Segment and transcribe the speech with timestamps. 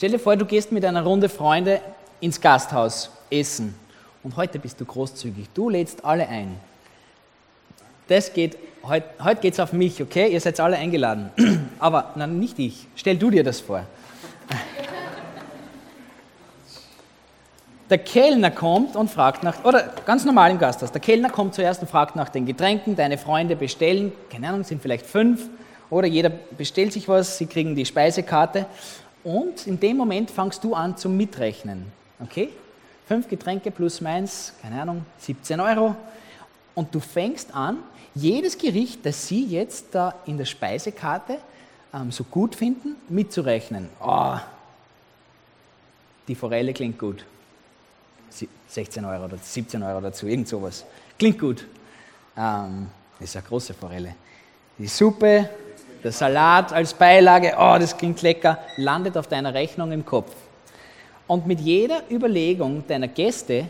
[0.00, 1.82] Stell dir vor, du gehst mit einer Runde Freunde
[2.20, 3.74] ins Gasthaus essen
[4.22, 5.50] und heute bist du großzügig.
[5.52, 6.58] Du lädst alle ein.
[8.08, 10.32] Das geht, heute, heute geht es auf mich, okay?
[10.32, 11.28] Ihr seid alle eingeladen.
[11.78, 12.86] Aber nein, nicht ich.
[12.96, 13.84] Stell du dir das vor.
[17.90, 21.82] Der Kellner kommt und fragt nach, oder ganz normal im Gasthaus, der Kellner kommt zuerst
[21.82, 25.50] und fragt nach den Getränken, deine Freunde bestellen, keine Ahnung, sind vielleicht fünf,
[25.90, 28.64] oder jeder bestellt sich was, sie kriegen die Speisekarte
[29.24, 31.86] und in dem Moment fangst du an zum Mitrechnen.
[32.20, 32.50] Okay?
[33.06, 35.96] Fünf Getränke plus meins, keine Ahnung, 17 Euro.
[36.74, 37.78] Und du fängst an,
[38.14, 41.38] jedes Gericht, das sie jetzt da in der Speisekarte
[41.92, 43.88] ähm, so gut finden, mitzurechnen.
[44.00, 44.36] Oh,
[46.28, 47.24] die Forelle klingt gut.
[48.68, 50.84] 16 Euro oder 17 Euro dazu, irgend sowas.
[51.18, 51.66] Klingt gut.
[52.36, 54.14] Ähm, ist eine große Forelle.
[54.78, 55.50] Die Suppe,
[56.02, 60.32] der Salat als Beilage, oh, das klingt lecker, landet auf deiner Rechnung im Kopf.
[61.26, 63.66] Und mit jeder Überlegung deiner Gäste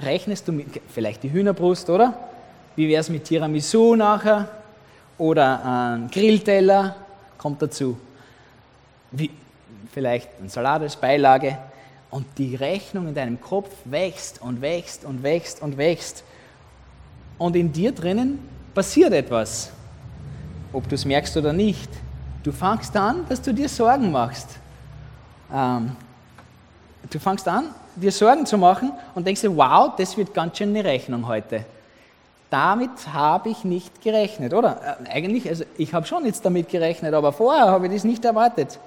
[0.00, 2.14] rechnest du mit, vielleicht die Hühnerbrust, oder?
[2.76, 4.48] Wie wäre es mit Tiramisu nachher?
[5.16, 6.96] Oder ein Grillteller
[7.38, 7.96] kommt dazu.
[9.12, 9.30] Wie,
[9.92, 11.56] vielleicht ein Salat als Beilage.
[12.10, 16.24] Und die Rechnung in deinem Kopf wächst und wächst und wächst und wächst.
[17.38, 18.38] Und in dir drinnen
[18.74, 19.72] passiert etwas,
[20.74, 21.90] ob du es merkst oder nicht.
[22.42, 24.48] Du fangst an, dass du dir Sorgen machst.
[25.52, 25.92] Ähm,
[27.08, 27.66] du fangst an,
[27.96, 31.64] dir Sorgen zu machen und denkst dir, wow, das wird ganz schön eine Rechnung heute.
[32.50, 34.98] Damit habe ich nicht gerechnet, oder?
[35.04, 38.24] Äh, eigentlich, also ich habe schon jetzt damit gerechnet, aber vorher habe ich das nicht
[38.24, 38.78] erwartet.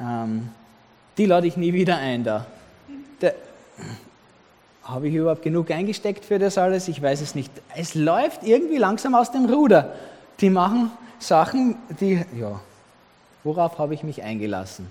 [0.00, 0.48] Ähm,
[1.16, 2.46] die lade ich nie wieder ein da.
[3.20, 3.30] Da,
[4.82, 6.88] habe ich überhaupt genug eingesteckt für das alles?
[6.88, 7.50] Ich weiß es nicht.
[7.74, 9.94] Es läuft irgendwie langsam aus dem Ruder.
[10.40, 12.60] Die machen Sachen, die, ja,
[13.44, 14.90] worauf habe ich mich eingelassen?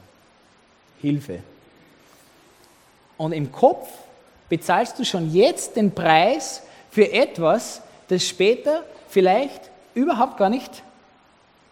[1.01, 1.39] Hilfe.
[3.17, 3.87] Und im Kopf
[4.49, 10.83] bezahlst du schon jetzt den Preis für etwas, das später vielleicht überhaupt gar nicht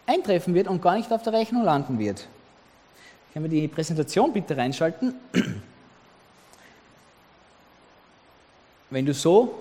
[0.06, 2.26] eintreffen wird und gar nicht auf der Rechnung landen wird.
[3.32, 5.14] Können wir die Präsentation bitte reinschalten?
[8.90, 9.54] Wenn du so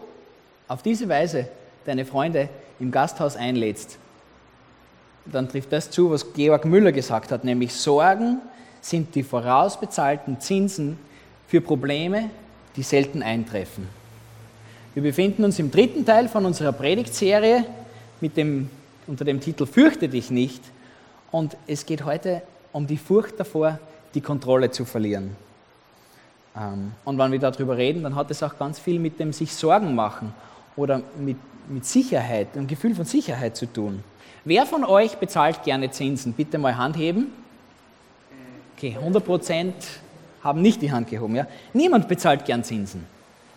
[0.67, 1.47] auf diese Weise
[1.85, 2.49] deine Freunde
[2.79, 3.97] im Gasthaus einlädst,
[5.25, 8.39] dann trifft das zu, was Georg Müller gesagt hat, nämlich Sorgen
[8.81, 10.97] sind die vorausbezahlten Zinsen
[11.47, 12.29] für Probleme,
[12.75, 13.87] die selten eintreffen.
[14.93, 17.65] Wir befinden uns im dritten Teil von unserer Predigtserie
[18.21, 18.69] mit dem,
[19.07, 20.61] unter dem Titel Fürchte dich nicht
[21.31, 22.41] und es geht heute
[22.71, 23.79] um die Furcht davor,
[24.13, 25.35] die Kontrolle zu verlieren.
[26.55, 29.55] Ähm, und wenn wir darüber reden, dann hat es auch ganz viel mit dem sich
[29.55, 30.33] Sorgen machen
[30.75, 31.37] oder mit,
[31.69, 34.03] mit Sicherheit, einem Gefühl von Sicherheit zu tun.
[34.45, 36.33] Wer von euch bezahlt gerne Zinsen?
[36.33, 37.31] Bitte mal Hand heben.
[38.75, 39.75] Okay, 100 Prozent
[40.43, 41.35] haben nicht die Hand gehoben.
[41.35, 41.47] Ja?
[41.73, 43.05] Niemand bezahlt gern Zinsen.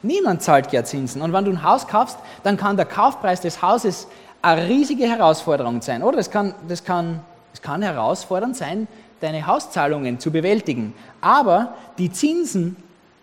[0.02, 1.20] Niemand zahlt gern Zinsen.
[1.22, 4.06] Und wenn du ein Haus kaufst, dann kann der Kaufpreis des Hauses
[4.42, 6.02] eine riesige Herausforderung sein.
[6.02, 7.20] Oder es kann, das kann,
[7.52, 8.86] das kann herausfordernd sein,
[9.20, 10.94] deine Hauszahlungen zu bewältigen.
[11.20, 12.76] Aber die Zinsen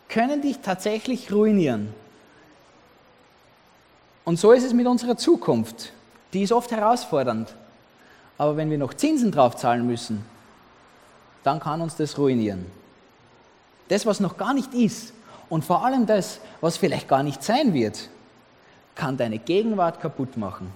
[0.10, 1.94] können dich tatsächlich ruinieren.
[4.26, 5.92] Und so ist es mit unserer Zukunft.
[6.32, 7.54] Die ist oft herausfordernd.
[8.38, 10.26] Aber wenn wir noch Zinsen drauf zahlen müssen,
[11.44, 12.66] dann kann uns das ruinieren.
[13.90, 15.14] Das, was noch gar nicht ist
[15.50, 18.10] und vor allem das, was vielleicht gar nicht sein wird,
[18.96, 20.72] kann deine Gegenwart kaputt machen.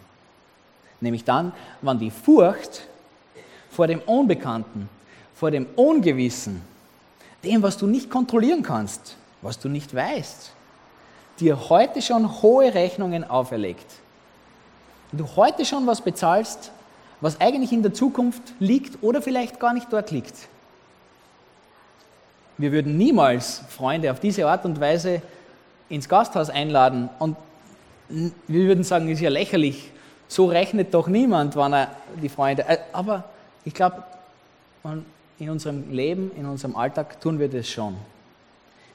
[0.99, 2.87] Nämlich dann, wann die Furcht
[3.69, 4.89] vor dem Unbekannten,
[5.35, 6.61] vor dem Ungewissen,
[7.43, 10.51] dem, was du nicht kontrollieren kannst, was du nicht weißt,
[11.39, 13.85] dir heute schon hohe Rechnungen auferlegt.
[15.11, 16.71] Und du heute schon was bezahlst,
[17.21, 20.35] was eigentlich in der Zukunft liegt oder vielleicht gar nicht dort liegt.
[22.57, 25.21] Wir würden niemals Freunde auf diese Art und Weise
[25.89, 27.37] ins Gasthaus einladen und
[28.09, 29.91] wir würden sagen, ist ja lächerlich,
[30.27, 32.63] so rechnet doch niemand, wann er die Freunde.
[32.67, 33.25] Äh, aber
[33.63, 34.03] ich glaube,
[35.39, 37.95] in unserem Leben, in unserem Alltag tun wir das schon.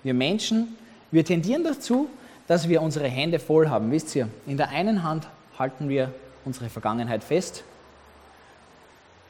[0.03, 0.77] Wir Menschen,
[1.11, 2.09] wir tendieren dazu,
[2.47, 3.91] dass wir unsere Hände voll haben.
[3.91, 5.29] Wisst ihr, in der einen Hand
[5.59, 6.13] halten wir
[6.45, 7.65] unsere Vergangenheit fest.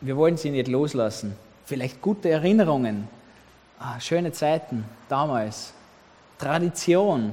[0.00, 1.36] Wir wollen sie nicht loslassen.
[1.64, 3.08] Vielleicht gute Erinnerungen,
[3.78, 5.72] ah, schöne Zeiten damals,
[6.38, 7.32] Tradition,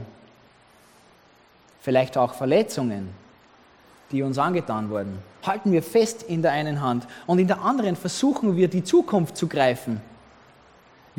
[1.81, 3.10] vielleicht auch Verletzungen,
[4.12, 5.20] die uns angetan wurden.
[5.44, 9.38] Halten wir fest in der einen Hand und in der anderen versuchen wir die Zukunft
[9.38, 10.02] zu greifen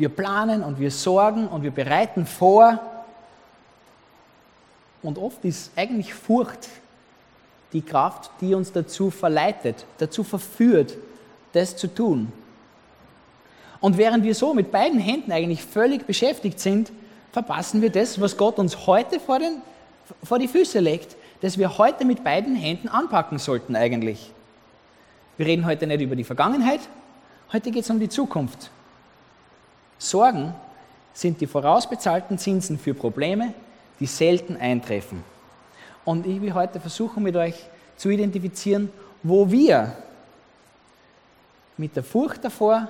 [0.01, 2.79] wir planen und wir sorgen und wir bereiten vor.
[5.03, 6.69] Und oft ist eigentlich Furcht
[7.73, 10.97] die Kraft, die uns dazu verleitet, dazu verführt,
[11.53, 12.31] das zu tun.
[13.79, 16.91] Und während wir so mit beiden Händen eigentlich völlig beschäftigt sind,
[17.31, 19.61] verpassen wir das, was Gott uns heute vor, den,
[20.23, 24.31] vor die Füße legt, das wir heute mit beiden Händen anpacken sollten eigentlich.
[25.37, 26.81] Wir reden heute nicht über die Vergangenheit,
[27.51, 28.69] heute geht es um die Zukunft.
[29.97, 30.53] Sorgen
[31.13, 33.53] sind die vorausbezahlten Zinsen für Probleme,
[34.01, 35.23] die selten eintreffen.
[36.03, 37.55] Und ich will heute versuchen, mit euch
[37.95, 39.95] zu identifizieren, wo wir
[41.77, 42.89] mit der Furcht davor,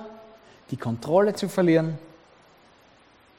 [0.70, 1.98] die Kontrolle zu verlieren,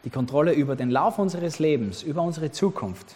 [0.03, 3.15] die Kontrolle über den Lauf unseres Lebens, über unsere Zukunft,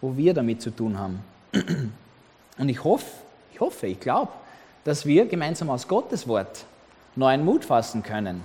[0.00, 1.22] wo wir damit zu tun haben.
[2.58, 3.06] Und ich hoffe,
[3.52, 4.32] ich hoffe, ich glaube,
[4.82, 6.64] dass wir gemeinsam aus Gottes Wort
[7.14, 8.42] neuen Mut fassen können.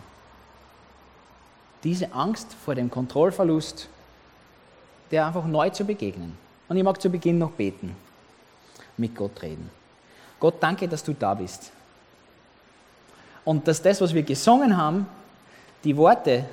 [1.83, 3.89] Diese Angst vor dem Kontrollverlust,
[5.11, 6.37] der einfach neu zu begegnen.
[6.67, 7.95] Und ich mag zu Beginn noch beten,
[8.97, 9.69] mit Gott reden.
[10.39, 11.71] Gott, danke, dass du da bist.
[13.43, 15.05] Und dass das, was wir gesungen haben,
[15.83, 16.45] die Worte,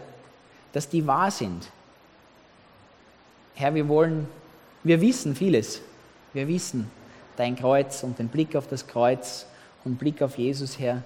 [0.72, 1.70] dass die wahr sind.
[3.54, 4.28] Herr, wir wollen,
[4.84, 5.80] wir wissen vieles.
[6.32, 6.90] Wir wissen
[7.36, 9.46] dein Kreuz und den Blick auf das Kreuz
[9.84, 11.02] und Blick auf Jesus, Herr.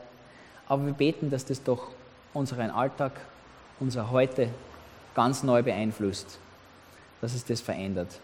[0.67, 1.89] Aber wir beten, dass das doch
[2.33, 3.13] unseren Alltag,
[3.79, 4.49] unser Heute
[5.15, 6.39] ganz neu beeinflusst,
[7.23, 8.21] dass es das verändert.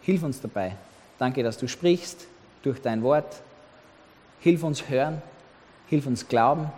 [0.00, 0.76] Hilf uns dabei.
[1.18, 2.26] Danke, dass du sprichst
[2.62, 3.42] durch dein Wort.
[4.40, 5.20] Hilf uns hören,
[5.88, 6.70] hilf uns glauben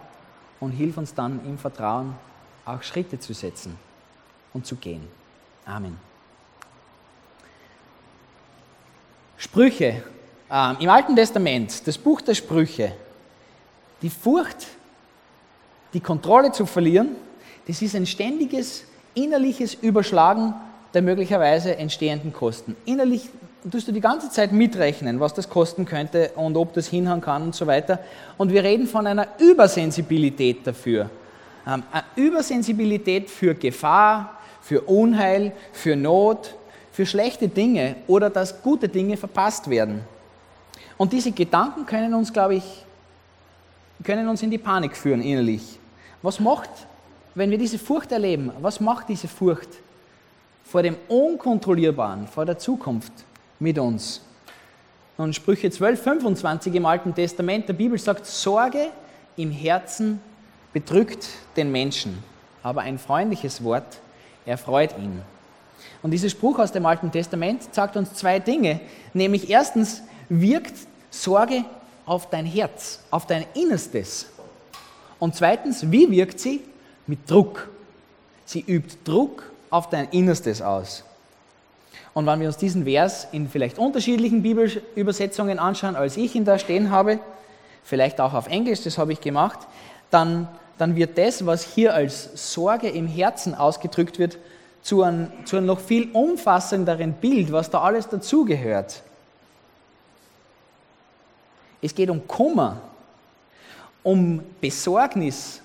[0.61, 2.15] und hilf uns dann im Vertrauen
[2.65, 3.77] auch Schritte zu setzen
[4.55, 5.07] und zu gehen.
[5.67, 5.99] Amen.
[9.37, 10.03] Sprüche.
[10.51, 12.95] Ähm, Im Alten Testament, das Buch der Sprüche,
[14.01, 14.67] die Furcht,
[15.93, 17.17] die Kontrolle zu verlieren,
[17.67, 20.55] das ist ein ständiges innerliches Überschlagen
[20.95, 22.77] der möglicherweise entstehenden Kosten.
[22.85, 23.29] Innerlich
[23.71, 27.43] tust du die ganze Zeit mitrechnen, was das kosten könnte und ob das hinhauen kann
[27.43, 27.99] und so weiter.
[28.37, 31.11] Und wir reden von einer Übersensibilität dafür.
[31.67, 36.55] Ähm, eine Übersensibilität für Gefahr, für Unheil, für Not,
[36.93, 40.01] für schlechte Dinge oder dass gute Dinge verpasst werden.
[40.97, 42.85] Und diese Gedanken können uns, glaube ich,
[44.05, 45.79] können uns in die Panik führen innerlich.
[46.23, 46.71] Was macht,
[47.35, 49.69] wenn wir diese Furcht erleben, was macht diese Furcht
[50.69, 53.13] vor dem Unkontrollierbaren, vor der Zukunft
[53.59, 54.21] mit uns?
[55.17, 58.89] Und Sprüche 12, 25 im Alten Testament der Bibel sagt, Sorge
[59.37, 60.21] im Herzen
[60.73, 61.27] bedrückt
[61.57, 62.23] den Menschen,
[62.63, 63.99] aber ein freundliches Wort
[64.45, 65.23] erfreut ihn.
[66.03, 68.81] Und dieser Spruch aus dem Alten Testament sagt uns zwei Dinge,
[69.15, 70.75] nämlich erstens wirkt
[71.11, 71.65] Sorge
[72.05, 74.27] auf dein Herz, auf dein Innerstes.
[75.19, 76.61] Und zweitens, wie wirkt sie?
[77.07, 77.69] Mit Druck.
[78.45, 81.05] Sie übt Druck auf dein Innerstes aus.
[82.15, 86.59] Und wenn wir uns diesen Vers in vielleicht unterschiedlichen Bibelübersetzungen anschauen, als ich ihn da
[86.59, 87.21] stehen habe,
[87.85, 89.61] vielleicht auch auf Englisch, das habe ich gemacht,
[90.11, 90.49] dann,
[90.79, 94.39] dann wird das, was hier als Sorge im Herzen ausgedrückt wird,
[94.83, 99.03] zu einem, zu einem noch viel umfassenderen Bild, was da alles dazugehört.
[101.81, 102.81] Es geht um Kummer,
[104.03, 105.61] um Besorgnis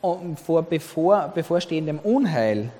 [0.00, 2.70] um vor bevor, bevorstehendem Unheil,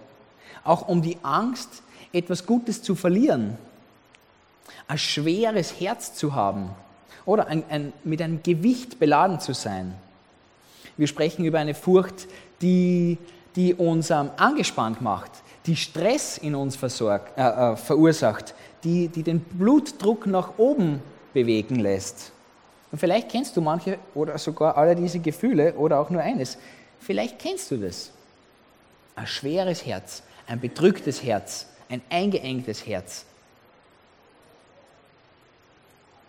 [0.64, 3.56] auch um die Angst, etwas Gutes zu verlieren,
[4.88, 6.70] ein schweres Herz zu haben
[7.24, 9.94] oder ein, ein, mit einem Gewicht beladen zu sein.
[10.96, 12.26] Wir sprechen über eine Furcht,
[12.60, 13.18] die,
[13.56, 15.30] die uns ähm, angespannt macht,
[15.66, 21.00] die Stress in uns versorgt, äh, äh, verursacht, die, die den Blutdruck nach oben
[21.32, 22.32] bewegen lässt.
[22.90, 26.58] Und vielleicht kennst du manche oder sogar alle diese Gefühle oder auch nur eines.
[26.98, 28.10] Vielleicht kennst du das.
[29.14, 33.24] Ein schweres Herz, ein bedrücktes Herz, ein eingeengtes Herz,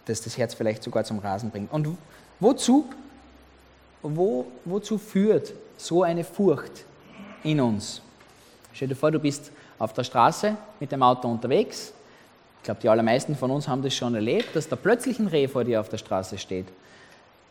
[0.05, 1.71] das das Herz vielleicht sogar zum Rasen bringt.
[1.73, 1.97] Und
[2.39, 2.85] wozu,
[4.01, 6.85] wo, wozu führt so eine Furcht
[7.43, 8.01] in uns?
[8.73, 11.93] Stell dir vor, du bist auf der Straße mit dem Auto unterwegs
[12.61, 15.47] ich glaube, die allermeisten von uns haben das schon erlebt, dass da plötzlich ein Reh
[15.47, 16.67] vor dir auf der Straße steht.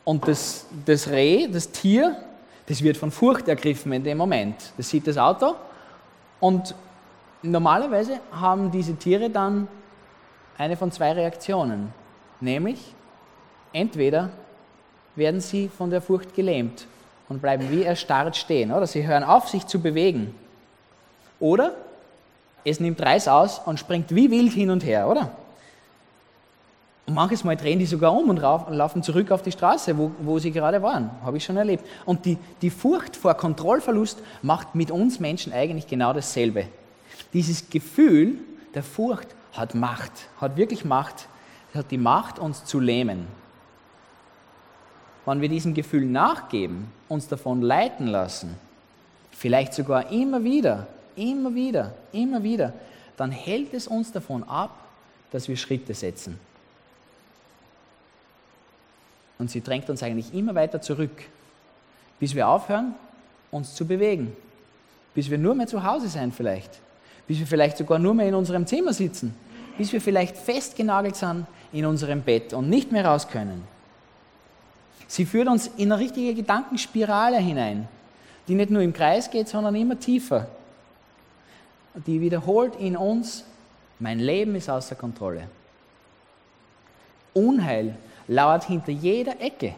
[0.05, 2.17] Und das, das Reh, das Tier,
[2.67, 4.55] das wird von Furcht ergriffen in dem Moment.
[4.77, 5.57] Das sieht das Auto
[6.41, 6.75] und
[7.43, 9.69] normalerweise haben diese Tiere dann
[10.59, 11.93] eine von zwei Reaktionen.
[12.41, 12.95] Nämlich,
[13.73, 14.31] entweder
[15.17, 16.87] werden sie von der Furcht gelähmt
[17.29, 20.35] und bleiben wie erstarrt stehen, oder sie hören auf, sich zu bewegen.
[21.39, 21.75] Oder
[22.65, 25.31] es nimmt Reis aus und springt wie wild hin und her, oder?
[27.11, 30.39] Und manches Mal drehen die sogar um und laufen zurück auf die Straße, wo, wo
[30.39, 31.11] sie gerade waren.
[31.25, 31.85] Habe ich schon erlebt.
[32.07, 36.69] Und die, die Furcht vor Kontrollverlust macht mit uns Menschen eigentlich genau dasselbe.
[37.33, 38.39] Dieses Gefühl
[38.75, 41.27] der Furcht hat Macht, hat wirklich Macht,
[41.75, 43.27] hat die Macht, uns zu lähmen.
[45.27, 48.55] Wenn wir diesem Gefühl nachgeben, uns davon leiten lassen,
[49.33, 50.87] vielleicht sogar immer wieder,
[51.17, 52.73] immer wieder, immer wieder,
[53.17, 54.79] dann hält es uns davon ab,
[55.33, 56.39] dass wir Schritte setzen.
[59.41, 61.25] Und sie drängt uns eigentlich immer weiter zurück,
[62.21, 62.95] bis wir aufhören,
[63.51, 64.37] uns zu bewegen,
[65.15, 66.71] bis wir nur mehr zu Hause sein vielleicht,
[67.27, 69.35] bis wir vielleicht sogar nur mehr in unserem Zimmer sitzen,
[69.79, 73.65] bis wir vielleicht festgenagelt sind in unserem Bett und nicht mehr raus können.
[75.09, 77.89] Sie führt uns in eine richtige Gedankenspirale hinein,
[78.47, 80.49] die nicht nur im Kreis geht, sondern immer tiefer.
[82.07, 83.45] Die wiederholt in uns,
[83.99, 85.49] mein Leben ist außer Kontrolle.
[87.33, 87.97] Unheil
[88.31, 89.75] lauert hinter jeder Ecke.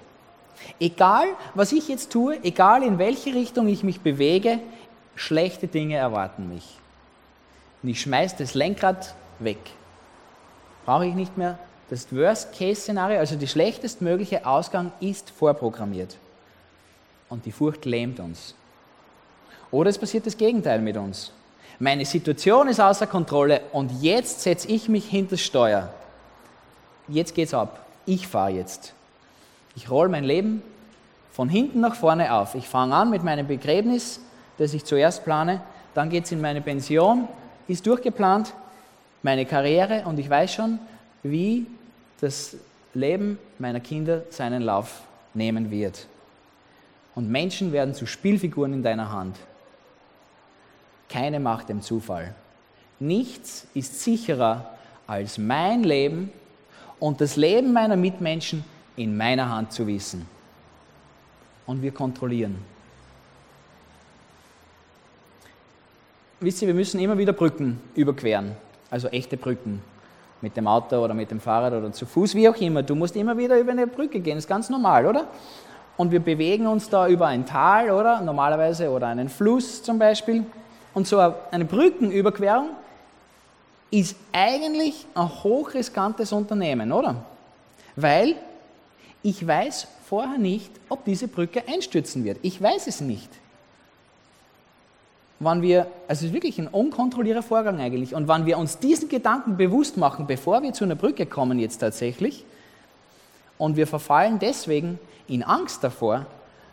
[0.78, 4.60] Egal, was ich jetzt tue, egal in welche Richtung ich mich bewege,
[5.16, 6.78] schlechte Dinge erwarten mich.
[7.82, 9.58] Und ich schmeiße das Lenkrad weg.
[10.84, 11.58] Brauche ich nicht mehr.
[11.88, 16.16] Das Worst-Case-Szenario, also der schlechtestmögliche Ausgang, ist vorprogrammiert.
[17.28, 18.54] Und die Furcht lähmt uns.
[19.70, 21.32] Oder es passiert das Gegenteil mit uns.
[21.78, 25.92] Meine Situation ist außer Kontrolle und jetzt setze ich mich hinter das Steuer.
[27.08, 27.82] Jetzt geht's ab.
[28.06, 28.94] Ich fahre jetzt.
[29.76, 30.62] Ich rolle mein Leben
[31.30, 32.54] von hinten nach vorne auf.
[32.54, 34.20] Ich fange an mit meinem Begräbnis,
[34.58, 35.62] das ich zuerst plane.
[35.94, 37.28] Dann geht es in meine Pension,
[37.68, 38.54] ist durchgeplant,
[39.22, 40.78] meine Karriere und ich weiß schon,
[41.22, 41.66] wie
[42.20, 42.56] das
[42.94, 45.02] Leben meiner Kinder seinen Lauf
[45.34, 46.06] nehmen wird.
[47.14, 49.36] Und Menschen werden zu Spielfiguren in deiner Hand.
[51.08, 52.34] Keine Macht dem Zufall.
[53.00, 54.70] Nichts ist sicherer
[55.06, 56.30] als mein Leben
[57.02, 58.62] und das Leben meiner Mitmenschen
[58.94, 60.24] in meiner Hand zu wissen.
[61.66, 62.64] Und wir kontrollieren.
[66.38, 68.52] Wisst ihr, wir müssen immer wieder Brücken überqueren,
[68.88, 69.82] also echte Brücken,
[70.42, 72.84] mit dem Auto oder mit dem Fahrrad oder zu Fuß, wie auch immer.
[72.84, 75.26] Du musst immer wieder über eine Brücke gehen, ist ganz normal, oder?
[75.96, 78.20] Und wir bewegen uns da über ein Tal, oder?
[78.20, 80.44] Normalerweise, oder einen Fluss zum Beispiel.
[80.94, 81.18] Und so
[81.50, 82.68] eine Brückenüberquerung
[83.92, 87.24] ist eigentlich ein hochriskantes Unternehmen, oder?
[87.94, 88.34] Weil
[89.22, 92.38] ich weiß vorher nicht, ob diese Brücke einstürzen wird.
[92.42, 93.28] Ich weiß es nicht.
[95.38, 98.14] Wann wir, also es ist wirklich ein unkontrollierter Vorgang eigentlich.
[98.14, 101.78] Und wenn wir uns diesen Gedanken bewusst machen, bevor wir zu einer Brücke kommen jetzt
[101.78, 102.44] tatsächlich,
[103.58, 106.26] und wir verfallen deswegen in Angst davor,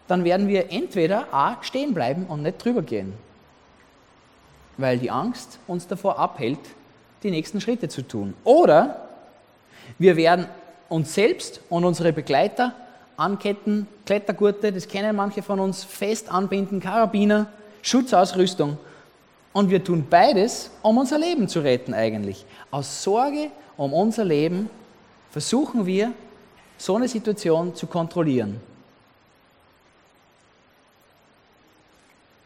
[0.07, 3.13] dann werden wir entweder A stehen bleiben und nicht drüber gehen,
[4.77, 6.59] weil die Angst uns davor abhält,
[7.23, 8.33] die nächsten Schritte zu tun.
[8.43, 9.09] Oder
[9.97, 10.47] wir werden
[10.87, 12.73] uns selbst und unsere Begleiter
[13.17, 17.47] anketten, Klettergurte, das kennen manche von uns, fest anbinden, Karabiner,
[17.81, 18.77] Schutzausrüstung.
[19.51, 22.45] Und wir tun beides, um unser Leben zu retten eigentlich.
[22.71, 24.69] Aus Sorge um unser Leben
[25.31, 26.13] versuchen wir,
[26.77, 28.59] so eine Situation zu kontrollieren.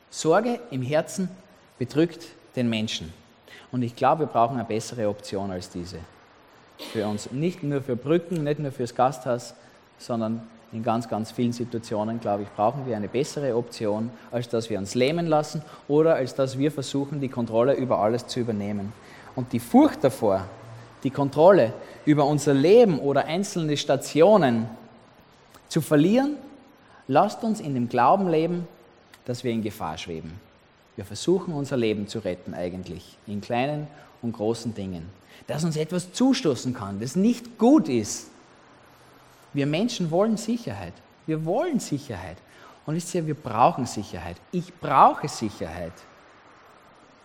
[0.09, 1.29] Sorge im Herzen
[1.77, 3.13] bedrückt den Menschen.
[3.73, 5.97] Und ich glaube, wir brauchen eine bessere Option als diese
[6.91, 7.31] für uns.
[7.31, 9.55] Nicht nur für Brücken, nicht nur fürs Gasthaus,
[9.97, 14.69] sondern in ganz, ganz vielen Situationen, glaube ich, brauchen wir eine bessere Option, als dass
[14.69, 18.93] wir uns lähmen lassen oder als dass wir versuchen, die Kontrolle über alles zu übernehmen.
[19.35, 20.45] Und die Furcht davor,
[21.03, 21.73] die Kontrolle
[22.05, 24.67] über unser Leben oder einzelne Stationen
[25.67, 26.35] zu verlieren,
[27.07, 28.67] lasst uns in dem Glauben leben,
[29.25, 30.39] dass wir in Gefahr schweben.
[30.95, 33.87] Wir versuchen unser Leben zu retten eigentlich, in kleinen
[34.21, 35.09] und großen Dingen
[35.47, 38.29] dass uns etwas zustoßen kann, das nicht gut ist.
[39.53, 40.93] Wir Menschen wollen Sicherheit.
[41.25, 42.37] Wir wollen Sicherheit.
[42.85, 44.37] Und wisst ihr, wir brauchen Sicherheit.
[44.51, 45.93] Ich brauche Sicherheit.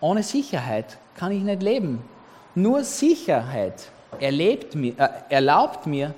[0.00, 2.02] Ohne Sicherheit kann ich nicht leben.
[2.54, 6.14] Nur Sicherheit mir, äh, erlaubt mir,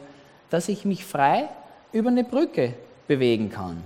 [0.50, 1.49] dass ich mich frei
[1.92, 2.75] über eine Brücke
[3.07, 3.83] bewegen kann.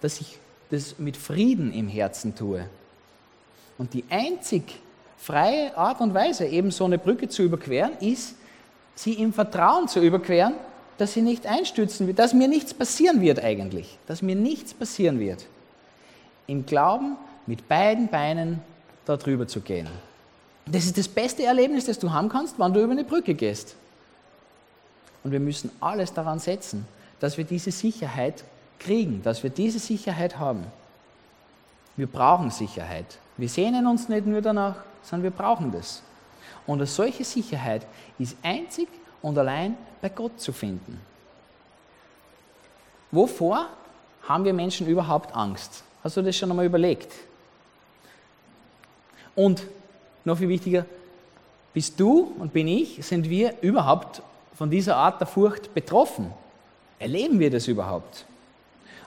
[0.00, 0.38] Dass ich
[0.72, 2.66] das mit Frieden im Herzen tue.
[3.76, 4.62] Und die einzig
[5.18, 8.34] freie Art und Weise, eben so eine Brücke zu überqueren, ist,
[8.94, 10.54] sie im Vertrauen zu überqueren,
[10.96, 15.20] dass sie nicht einstürzen wird, dass mir nichts passieren wird eigentlich, dass mir nichts passieren
[15.20, 15.46] wird.
[16.46, 18.60] Im Glauben mit beiden Beinen
[19.04, 19.88] da drüber zu gehen.
[20.64, 23.76] Das ist das beste Erlebnis, das du haben kannst, wenn du über eine Brücke gehst.
[25.22, 26.86] Und wir müssen alles daran setzen,
[27.20, 28.44] dass wir diese Sicherheit
[28.84, 30.64] kriegen, dass wir diese Sicherheit haben.
[31.96, 33.18] Wir brauchen Sicherheit.
[33.36, 36.02] Wir sehnen uns nicht nur danach, sondern wir brauchen das.
[36.66, 37.86] Und eine solche Sicherheit
[38.18, 38.88] ist einzig
[39.20, 41.00] und allein bei Gott zu finden.
[43.10, 43.66] Wovor
[44.22, 45.84] haben wir Menschen überhaupt Angst?
[46.02, 47.12] Hast du das schon einmal überlegt?
[49.34, 49.62] Und
[50.24, 50.86] noch viel wichtiger,
[51.74, 54.22] bist du und bin ich, sind wir überhaupt
[54.54, 56.30] von dieser Art der Furcht betroffen?
[56.98, 58.24] Erleben wir das überhaupt?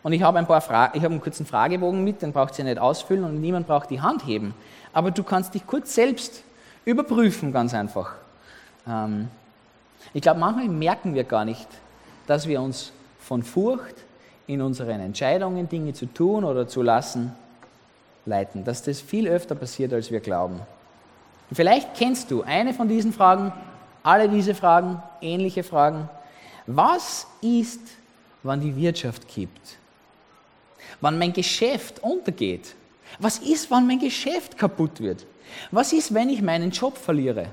[0.06, 2.64] Und ich habe ein paar Fra ich habe einen kurzen Fragebogen mit, den braucht ihr
[2.64, 4.54] nicht ausfüllen und niemand braucht die Hand heben.
[4.94, 6.44] Aber du kannst dich kurz selbst
[6.86, 8.14] überprüfen, ganz einfach.
[8.88, 9.30] Ähm,
[10.14, 11.68] ich glaube, manchmal merken wir gar nicht,
[12.28, 13.96] dass wir uns von Furcht
[14.46, 17.34] in unseren Entscheidungen, Dinge zu tun oder zu lassen,
[18.28, 18.64] leiten.
[18.64, 20.60] Dass das viel öfter passiert, als wir glauben.
[21.50, 23.52] Und vielleicht kennst du eine von diesen Fragen,
[24.04, 26.08] alle diese Fragen, ähnliche Fragen.
[26.68, 27.82] Was ist,
[28.44, 29.80] wann die Wirtschaft kippt?
[31.06, 32.74] Wann mein Geschäft untergeht?
[33.20, 35.24] Was ist, wann mein Geschäft kaputt wird?
[35.70, 37.50] Was ist, wenn ich meinen Job verliere?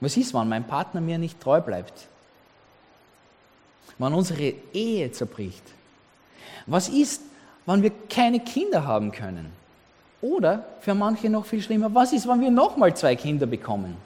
[0.00, 2.08] Was ist, wenn mein Partner mir nicht treu bleibt?
[3.98, 5.62] Wann unsere Ehe zerbricht?
[6.66, 7.22] Was ist,
[7.64, 9.52] wenn wir keine Kinder haben können?
[10.20, 13.96] Oder für manche noch viel schlimmer, was ist, wenn wir nochmal zwei Kinder bekommen?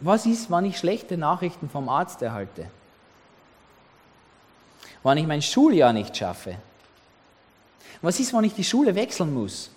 [0.00, 2.66] Was ist, wenn ich schlechte Nachrichten vom Arzt erhalte?
[5.04, 6.56] Wenn ich mein Schuljahr nicht schaffe?
[8.02, 9.70] Was ist, wenn ich die Schule wechseln muss?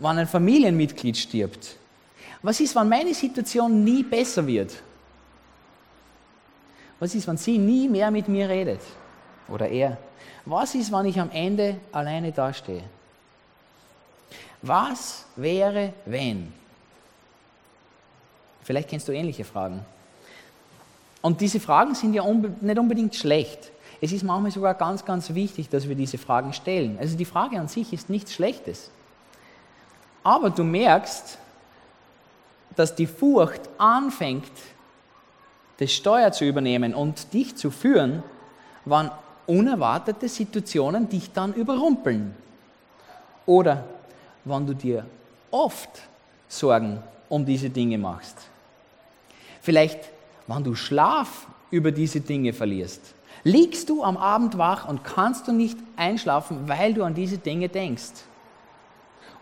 [0.00, 1.76] Wenn ein Familienmitglied stirbt?
[2.42, 4.82] Was ist, wenn meine Situation nie besser wird?
[7.00, 8.80] Was ist, wenn sie nie mehr mit mir redet?
[9.48, 9.96] Oder er?
[10.44, 12.82] Was ist, wenn ich am Ende alleine dastehe?
[14.60, 16.52] Was wäre, wenn?
[18.62, 19.84] Vielleicht kennst du ähnliche Fragen.
[21.20, 23.70] Und diese Fragen sind ja nicht unbedingt schlecht.
[24.00, 26.98] Es ist manchmal sogar ganz, ganz wichtig, dass wir diese Fragen stellen.
[27.00, 28.90] Also die Frage an sich ist nichts Schlechtes.
[30.22, 31.38] Aber du merkst,
[32.76, 34.52] dass die Furcht anfängt,
[35.78, 38.22] das Steuer zu übernehmen und dich zu führen,
[38.84, 39.10] wann
[39.46, 42.34] unerwartete Situationen dich dann überrumpeln.
[43.46, 43.84] Oder
[44.44, 45.06] wann du dir
[45.50, 45.90] oft
[46.48, 48.36] Sorgen um diese Dinge machst.
[49.60, 49.98] Vielleicht,
[50.48, 53.14] wann du Schlaf über diese Dinge verlierst.
[53.44, 57.68] Liegst du am Abend wach und kannst du nicht einschlafen, weil du an diese Dinge
[57.68, 58.24] denkst?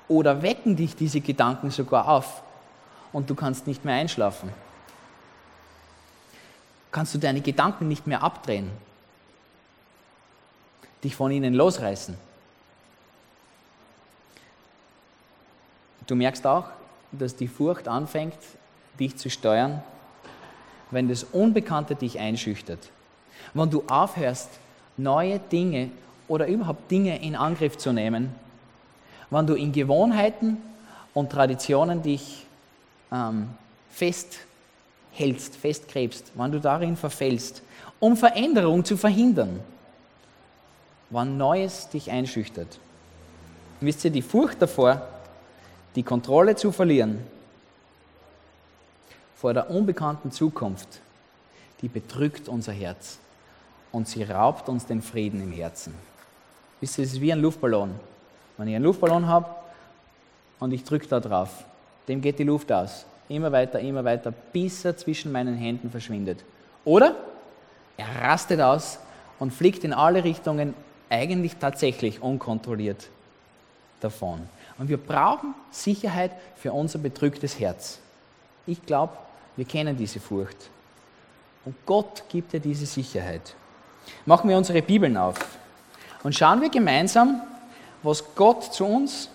[0.09, 2.43] Oder wecken dich diese Gedanken sogar auf
[3.13, 4.51] und du kannst nicht mehr einschlafen?
[6.91, 8.71] Kannst du deine Gedanken nicht mehr abdrehen?
[11.03, 12.17] Dich von ihnen losreißen?
[16.07, 16.67] Du merkst auch,
[17.13, 18.39] dass die Furcht anfängt,
[18.99, 19.83] dich zu steuern,
[20.91, 22.91] wenn das Unbekannte dich einschüchtert.
[23.55, 24.51] Wenn du aufhörst,
[24.97, 25.91] neue Dinge
[26.29, 28.35] oder überhaupt Dinge in Angriff zu nehmen,
[29.31, 30.59] wenn du in Gewohnheiten
[31.15, 32.47] und Traditionen dich
[33.13, 33.49] ähm,
[33.91, 37.63] festhältst, festkrebst, wenn du darin verfällst,
[37.99, 39.61] um Veränderung zu verhindern,
[41.11, 42.79] wann Neues dich einschüchtert.
[43.81, 45.03] Wisst ihr, die Furcht davor,
[45.95, 47.21] die Kontrolle zu verlieren,
[49.37, 51.01] vor der unbekannten Zukunft,
[51.83, 53.19] die bedrückt unser Herz
[53.93, 55.95] und sie raubt uns den Frieden im Herzen.
[56.81, 57.95] Wisst ihr, es ist wie ein Luftballon.
[58.57, 59.49] Wenn ich einen Luftballon habe
[60.59, 61.65] und ich drücke da drauf,
[62.09, 63.05] dem geht die Luft aus.
[63.29, 66.45] Immer weiter, immer weiter, bis er zwischen meinen Händen verschwindet.
[66.85, 67.17] Oder
[67.97, 68.99] er rastet aus
[69.39, 70.75] und fliegt in alle Richtungen,
[71.11, 73.09] eigentlich tatsächlich unkontrolliert
[74.01, 74.49] davon.
[74.79, 77.99] Und wir brauchen Sicherheit für unser bedrücktes Herz.
[78.67, 79.17] Ich glaube,
[79.57, 80.71] wir kennen diese Furcht.
[81.65, 83.55] Und Gott gibt dir diese Sicherheit.
[84.25, 85.37] Machen wir unsere Bibeln auf
[86.23, 87.43] und schauen wir gemeinsam,
[88.03, 89.29] was Gott zu uns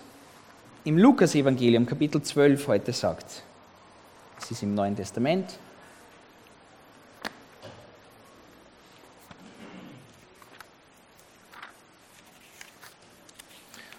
[0.84, 3.42] im Lukas-Evangelium, Kapitel 12, heute sagt.
[4.36, 5.58] Das ist im Neuen Testament.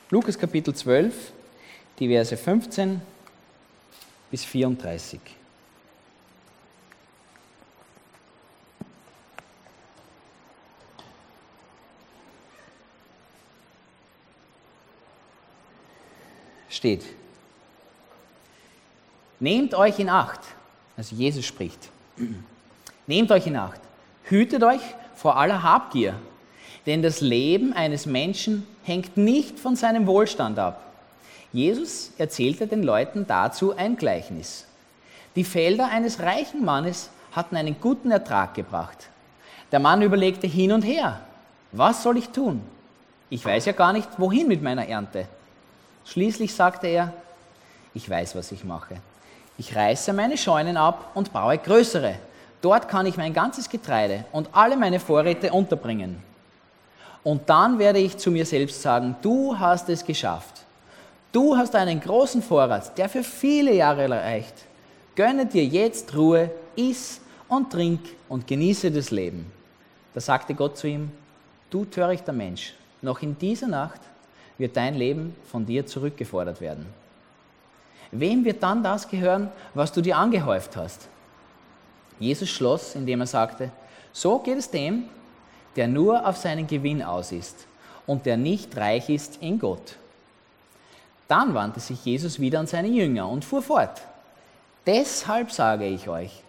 [0.10, 1.32] Lukas Kapitel 12,
[2.00, 3.02] die Verse 15
[4.30, 5.20] bis 34.
[16.84, 17.06] steht.
[19.40, 20.42] Nehmt euch in Acht,
[20.98, 21.80] also Jesus spricht.
[23.08, 23.80] Nehmt euch in Acht,
[24.26, 24.82] hütet euch
[25.16, 26.16] vor aller Habgier,
[26.86, 30.84] denn das Leben eines Menschen hängt nicht von seinem Wohlstand ab.
[31.54, 34.66] Jesus erzählte den Leuten dazu ein Gleichnis.
[35.38, 39.08] Die Felder eines reichen Mannes hatten einen guten Ertrag gebracht.
[39.72, 41.22] Der Mann überlegte hin und her,
[41.72, 42.62] was soll ich tun?
[43.30, 45.30] Ich weiß ja gar nicht, wohin mit meiner Ernte.
[46.06, 47.14] Schließlich sagte er,
[47.94, 48.96] ich weiß, was ich mache.
[49.58, 52.16] Ich reiße meine Scheunen ab und baue größere.
[52.62, 56.22] Dort kann ich mein ganzes Getreide und alle meine Vorräte unterbringen.
[57.24, 60.62] Und dann werde ich zu mir selbst sagen, du hast es geschafft.
[61.32, 64.54] Du hast einen großen Vorrat, der für viele Jahre reicht.
[65.16, 69.52] Gönne dir jetzt Ruhe, iss und trink und genieße das Leben.
[70.14, 71.12] Da sagte Gott zu ihm,
[71.70, 74.02] du törichter Mensch, noch in dieser Nacht
[74.58, 76.86] wird dein Leben von dir zurückgefordert werden.
[78.12, 81.08] Wem wird dann das gehören, was du dir angehäuft hast?
[82.20, 83.72] Jesus schloss, indem er sagte,
[84.12, 85.06] so geht es dem,
[85.76, 87.66] der nur auf seinen Gewinn aus ist
[88.06, 89.98] und der nicht reich ist in Gott.
[91.28, 94.02] Dann wandte sich Jesus wieder an seine Jünger und fuhr fort.
[94.86, 96.44] Deshalb sage ich euch,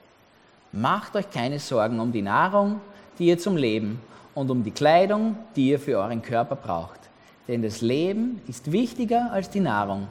[0.73, 2.81] macht euch keine Sorgen um die Nahrung,
[3.19, 4.01] die ihr zum Leben
[4.35, 7.04] und um die Kleidung, die ihr für euren Körper braucht.
[7.49, 10.09] Denn das Leben ist wichtiger als die Nahrung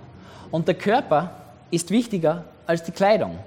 [0.52, 1.32] und der Körper
[1.72, 3.40] ist wichtiger als die Kleidung.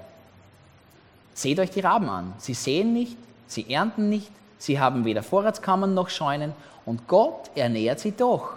[1.33, 2.33] Seht euch die Raben an.
[2.37, 3.15] Sie sehen nicht,
[3.47, 6.53] sie ernten nicht, sie haben weder Vorratskammern noch Scheunen
[6.85, 8.53] und Gott ernährt sie doch.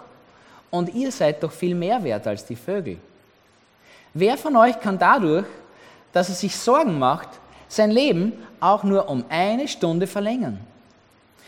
[0.69, 2.97] Und ihr seid doch viel mehr wert als die Vögel.
[4.13, 5.45] Wer von euch kann dadurch,
[6.11, 7.29] dass er sich Sorgen macht,
[7.69, 10.59] sein Leben auch nur um eine Stunde verlängern?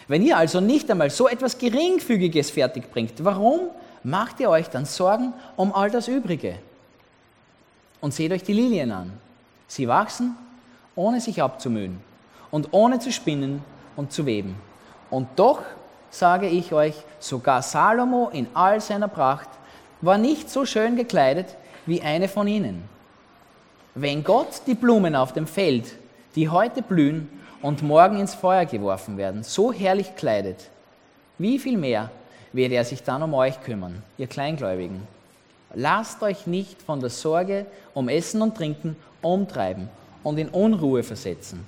[0.08, 3.62] Wenn ihr also nicht einmal so etwas Geringfügiges fertigbringt, warum
[4.04, 6.56] macht ihr euch dann Sorgen um all das Übrige?
[8.02, 9.14] Und seht euch die Lilien an.
[9.68, 10.36] Sie wachsen,
[10.96, 12.00] ohne sich abzumühen
[12.52, 13.64] und ohne zu spinnen
[13.96, 14.56] und zu weben.
[15.10, 15.62] Und doch
[16.10, 19.50] sage ich euch, sogar Salomo in all seiner Pracht
[20.02, 22.84] war nicht so schön gekleidet wie eine von ihnen.
[23.96, 25.96] Wenn Gott die Blumen auf dem Feld,
[26.36, 27.30] die heute blühen
[27.62, 30.70] und morgen ins Feuer geworfen werden, so herrlich kleidet,
[31.38, 32.12] wie viel mehr
[32.52, 35.08] wird er sich dann um euch kümmern, ihr Kleingläubigen?
[35.74, 39.90] Lasst euch nicht von der Sorge um Essen und Trinken umtreiben
[40.24, 41.66] und in Unruhe versetzen.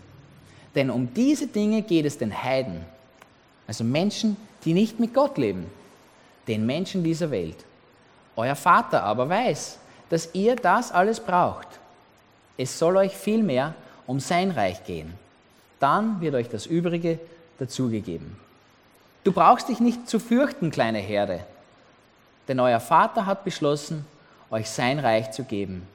[0.75, 2.81] Denn um diese Dinge geht es den Heiden,
[3.67, 5.65] also Menschen, die nicht mit Gott leben,
[6.47, 7.57] den Menschen dieser Welt.
[8.35, 11.67] Euer Vater aber weiß, dass ihr das alles braucht.
[12.57, 13.73] Es soll euch vielmehr
[14.07, 15.13] um sein Reich gehen.
[15.79, 17.19] Dann wird euch das Übrige
[17.59, 18.37] dazugegeben.
[19.23, 21.39] Du brauchst dich nicht zu fürchten, kleine Herde,
[22.47, 24.05] denn euer Vater hat beschlossen,
[24.51, 25.87] euch sein Reich zu geben.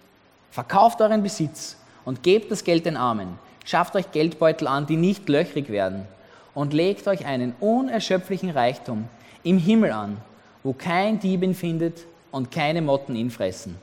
[0.50, 3.38] Verkauft euren Besitz und gebt das Geld den Armen.
[3.64, 6.08] Schafft euch Geldbeutel an, die nicht löchrig werden
[6.54, 9.08] und legt euch einen unerschöpflichen Reichtum
[9.44, 10.16] im Himmel an,
[10.62, 13.76] wo kein Dieb ihn findet und keine Motten ihn fressen.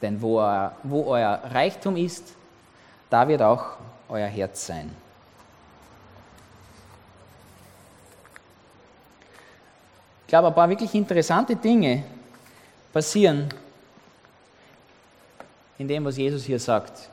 [0.00, 0.36] Denn wo,
[0.82, 2.34] wo euer Reichtum ist,
[3.10, 3.64] da wird auch
[4.08, 4.90] euer Herz sein.
[10.22, 12.04] Ich glaube, ein paar wirklich interessante Dinge
[12.92, 13.48] passieren
[15.78, 17.08] in dem, was Jesus hier sagt.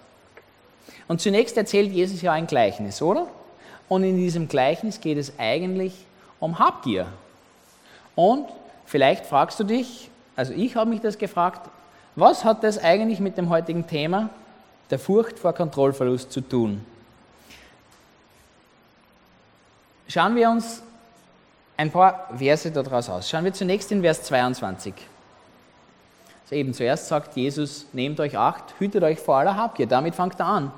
[1.08, 3.28] Und zunächst erzählt Jesus ja ein Gleichnis, oder?
[3.88, 5.94] Und in diesem Gleichnis geht es eigentlich
[6.40, 7.08] um Habgier.
[8.16, 8.50] Und
[8.86, 11.70] vielleicht fragst du dich, also ich habe mich das gefragt,
[12.16, 14.30] was hat das eigentlich mit dem heutigen Thema
[14.90, 16.86] der Furcht vor Kontrollverlust zu tun?
[20.08, 20.82] Schauen wir uns
[21.78, 23.30] ein paar Verse daraus aus.
[23.30, 24.94] Schauen wir zunächst in Vers 22.
[26.44, 29.88] Also eben zuerst sagt Jesus, nehmt euch acht, hütet euch vor aller Habgier.
[29.88, 30.72] Damit fängt er an.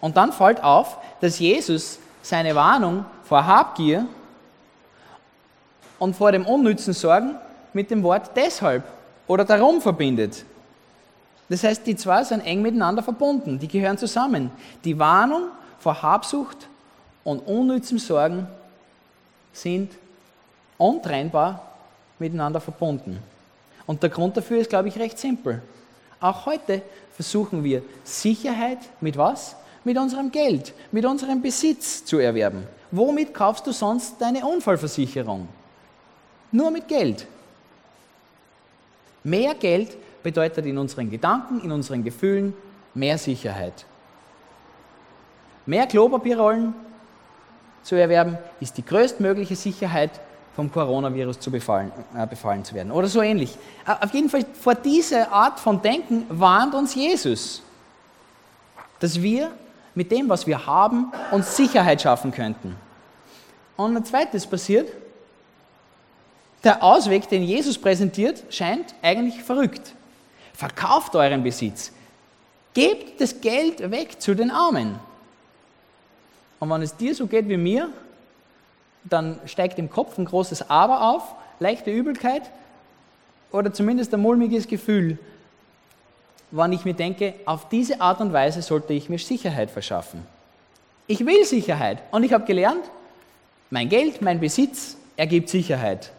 [0.00, 4.06] Und dann fällt auf, dass Jesus seine Warnung vor Habgier
[5.98, 7.36] und vor dem unnützen Sorgen
[7.74, 8.82] mit dem Wort deshalb
[9.26, 10.44] oder darum verbindet.
[11.50, 14.50] Das heißt, die zwei sind eng miteinander verbunden, die gehören zusammen.
[14.84, 16.68] Die Warnung vor Habsucht
[17.22, 18.46] und unnützem Sorgen
[19.52, 19.92] sind
[20.78, 21.66] untrennbar
[22.18, 23.18] miteinander verbunden.
[23.86, 25.60] Und der Grund dafür ist, glaube ich, recht simpel.
[26.20, 26.80] Auch heute
[27.12, 29.56] versuchen wir Sicherheit mit was?
[29.84, 32.66] mit unserem Geld, mit unserem Besitz zu erwerben.
[32.90, 35.48] Womit kaufst du sonst deine Unfallversicherung?
[36.52, 37.26] Nur mit Geld.
[39.22, 42.54] Mehr Geld bedeutet in unseren Gedanken, in unseren Gefühlen
[42.94, 43.86] mehr Sicherheit.
[45.66, 46.74] Mehr Klopapierrollen
[47.82, 50.20] zu erwerben, ist die größtmögliche Sicherheit,
[50.56, 52.90] vom Coronavirus zu befallen, äh, befallen zu werden.
[52.90, 53.56] Oder so ähnlich.
[53.86, 57.62] Äh, auf jeden Fall vor dieser Art von Denken warnt uns Jesus,
[58.98, 59.50] dass wir
[59.94, 62.76] mit dem, was wir haben, uns Sicherheit schaffen könnten.
[63.76, 64.90] Und ein zweites passiert,
[66.62, 69.94] der Ausweg, den Jesus präsentiert, scheint eigentlich verrückt.
[70.60, 71.90] Verkauft euren Besitz.
[72.74, 75.00] Gebt das Geld weg zu den Armen.
[76.58, 77.88] Und wenn es dir so geht wie mir,
[79.04, 82.42] dann steigt im Kopf ein großes Aber auf, leichte Übelkeit
[83.50, 85.18] oder zumindest ein mulmiges Gefühl,
[86.50, 90.26] wann ich mir denke, auf diese Art und Weise sollte ich mir Sicherheit verschaffen.
[91.06, 92.84] Ich will Sicherheit und ich habe gelernt,
[93.70, 96.12] mein Geld, mein Besitz ergibt Sicherheit.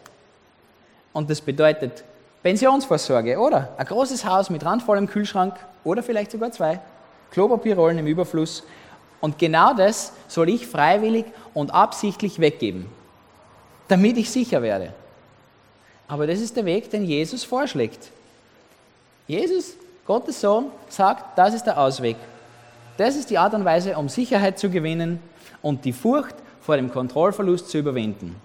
[1.12, 2.02] Und das bedeutet
[2.42, 3.72] Pensionsvorsorge, oder?
[3.76, 6.80] Ein großes Haus mit randvollem Kühlschrank oder vielleicht sogar zwei,
[7.30, 8.64] Klopapierrollen im Überfluss
[9.20, 12.86] Und genau das soll ich freiwillig und absichtlich weggeben,
[13.88, 14.92] damit ich sicher werde.
[16.08, 18.10] Aber das ist der Weg, den Jesus vorschlägt.
[19.28, 19.74] Jesus,
[20.06, 22.16] Gottes Sohn, sagt, das ist der Ausweg.
[22.96, 25.20] Das ist die Art und Weise, um Sicherheit zu gewinnen
[25.62, 28.36] und die Furcht vor dem Kontrollverlust zu überwinden.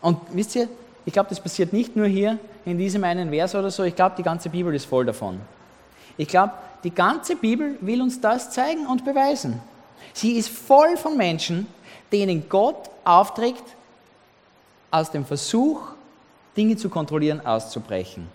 [0.00, 0.68] Und wisst ihr,
[1.04, 4.14] ich glaube, das passiert nicht nur hier in diesem einen Vers oder so, ich glaube,
[4.18, 5.40] die ganze Bibel ist voll davon.
[6.16, 6.52] Ich glaube,
[6.84, 9.60] die ganze Bibel will uns das zeigen und beweisen.
[10.12, 11.66] Sie ist voll von Menschen,
[12.12, 13.64] denen Gott aufträgt,
[14.90, 15.80] aus dem Versuch,
[16.56, 18.28] Dinge zu kontrollieren, auszubrechen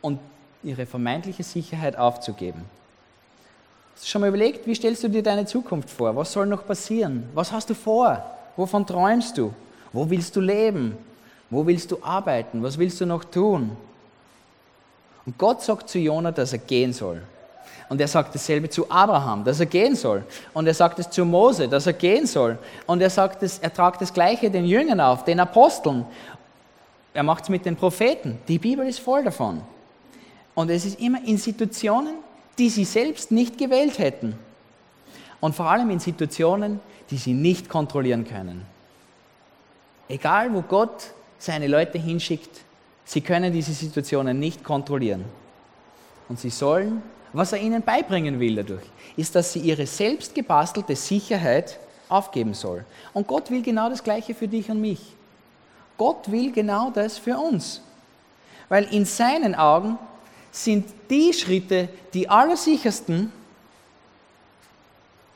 [0.00, 0.18] und
[0.62, 2.64] ihre vermeintliche Sicherheit aufzugeben.
[3.94, 6.14] Hast du schon mal überlegt, wie stellst du dir deine Zukunft vor?
[6.16, 7.28] Was soll noch passieren?
[7.34, 8.24] Was hast du vor?
[8.56, 9.52] Wovon träumst du?
[9.92, 10.96] Wo willst du leben?
[11.50, 12.62] Wo willst du arbeiten?
[12.62, 13.76] Was willst du noch tun?
[15.24, 17.22] Und Gott sagt zu Jonah, dass er gehen soll.
[17.88, 20.24] Und er sagt dasselbe zu Abraham, dass er gehen soll.
[20.52, 22.58] Und er sagt es zu Mose, dass er gehen soll.
[22.86, 26.04] Und er sagt es, er tragt das Gleiche den Jüngern auf, den Aposteln.
[27.14, 28.38] Er macht es mit den Propheten.
[28.48, 29.62] Die Bibel ist voll davon.
[30.54, 32.14] Und es ist immer in Situationen,
[32.58, 34.36] die sie selbst nicht gewählt hätten.
[35.40, 36.80] Und vor allem in Situationen,
[37.10, 38.64] die sie nicht kontrollieren können.
[40.08, 42.60] Egal, wo Gott seine Leute hinschickt,
[43.04, 45.24] sie können diese Situationen nicht kontrollieren.
[46.28, 47.02] Und sie sollen
[47.36, 52.84] was er ihnen beibringen will dadurch, ist, dass sie ihre selbst gebastelte Sicherheit aufgeben soll.
[53.12, 55.00] Und Gott will genau das Gleiche für dich und mich.
[55.98, 57.82] Gott will genau das für uns.
[58.70, 59.98] Weil in seinen Augen
[60.50, 63.30] sind die Schritte die allersichersten,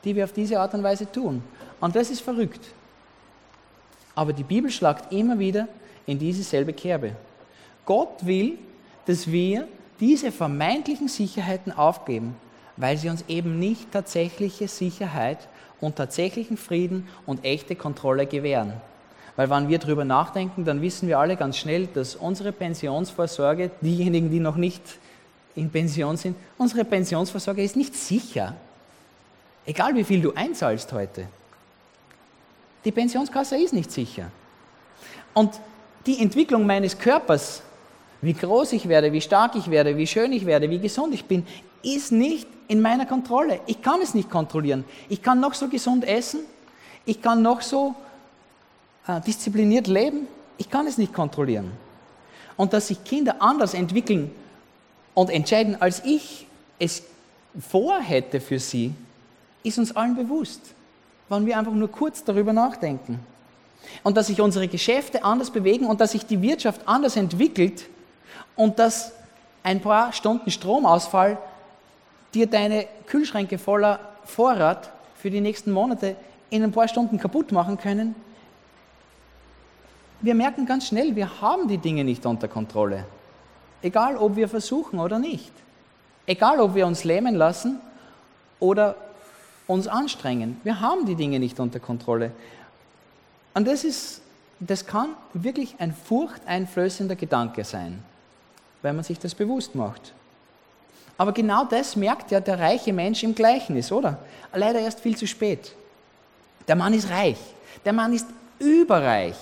[0.03, 1.43] die wir auf diese Art und Weise tun.
[1.79, 2.65] Und das ist verrückt.
[4.15, 5.67] Aber die Bibel schlagt immer wieder
[6.05, 7.15] in dieselbe Kerbe.
[7.85, 8.57] Gott will,
[9.05, 9.67] dass wir
[9.99, 12.35] diese vermeintlichen Sicherheiten aufgeben,
[12.77, 15.47] weil sie uns eben nicht tatsächliche Sicherheit
[15.79, 18.73] und tatsächlichen Frieden und echte Kontrolle gewähren.
[19.35, 24.29] Weil wenn wir darüber nachdenken, dann wissen wir alle ganz schnell, dass unsere Pensionsvorsorge, diejenigen,
[24.29, 24.81] die noch nicht
[25.55, 28.55] in Pension sind, unsere Pensionsvorsorge ist nicht sicher.
[29.65, 31.27] Egal wie viel du einzahlst heute.
[32.83, 34.31] Die Pensionskasse ist nicht sicher.
[35.33, 35.59] Und
[36.05, 37.61] die Entwicklung meines Körpers
[38.21, 41.25] wie groß ich werde, wie stark ich werde, wie schön ich werde, wie gesund ich
[41.25, 41.45] bin,
[41.83, 43.59] ist nicht in meiner Kontrolle.
[43.65, 44.85] Ich kann es nicht kontrollieren.
[45.09, 46.41] Ich kann noch so gesund essen,
[47.05, 47.95] ich kann noch so
[49.07, 51.71] äh, diszipliniert leben, ich kann es nicht kontrollieren.
[52.57, 54.29] Und dass sich Kinder anders entwickeln
[55.15, 56.45] und entscheiden, als ich
[56.77, 57.01] es
[57.59, 58.93] vorhätte für sie,
[59.63, 60.61] ist uns allen bewusst,
[61.27, 63.19] wenn wir einfach nur kurz darüber nachdenken.
[64.03, 67.85] Und dass sich unsere Geschäfte anders bewegen und dass sich die Wirtschaft anders entwickelt,
[68.55, 69.13] und dass
[69.63, 71.37] ein paar Stunden Stromausfall
[72.33, 76.15] dir deine Kühlschränke voller Vorrat für die nächsten Monate
[76.49, 78.15] in ein paar Stunden kaputt machen können.
[80.21, 83.05] Wir merken ganz schnell, wir haben die Dinge nicht unter Kontrolle.
[83.81, 85.51] Egal, ob wir versuchen oder nicht.
[86.27, 87.81] Egal, ob wir uns lähmen lassen
[88.59, 88.95] oder
[89.65, 90.61] uns anstrengen.
[90.63, 92.31] Wir haben die Dinge nicht unter Kontrolle.
[93.53, 94.21] Und das, ist,
[94.59, 98.03] das kann wirklich ein furchteinflößender Gedanke sein
[98.81, 100.13] weil man sich das bewusst macht.
[101.17, 104.17] Aber genau das merkt ja der reiche Mensch im Gleichnis, oder?
[104.53, 105.75] Leider erst viel zu spät.
[106.67, 107.37] Der Mann ist reich.
[107.85, 108.27] Der Mann ist
[108.59, 109.35] überreich.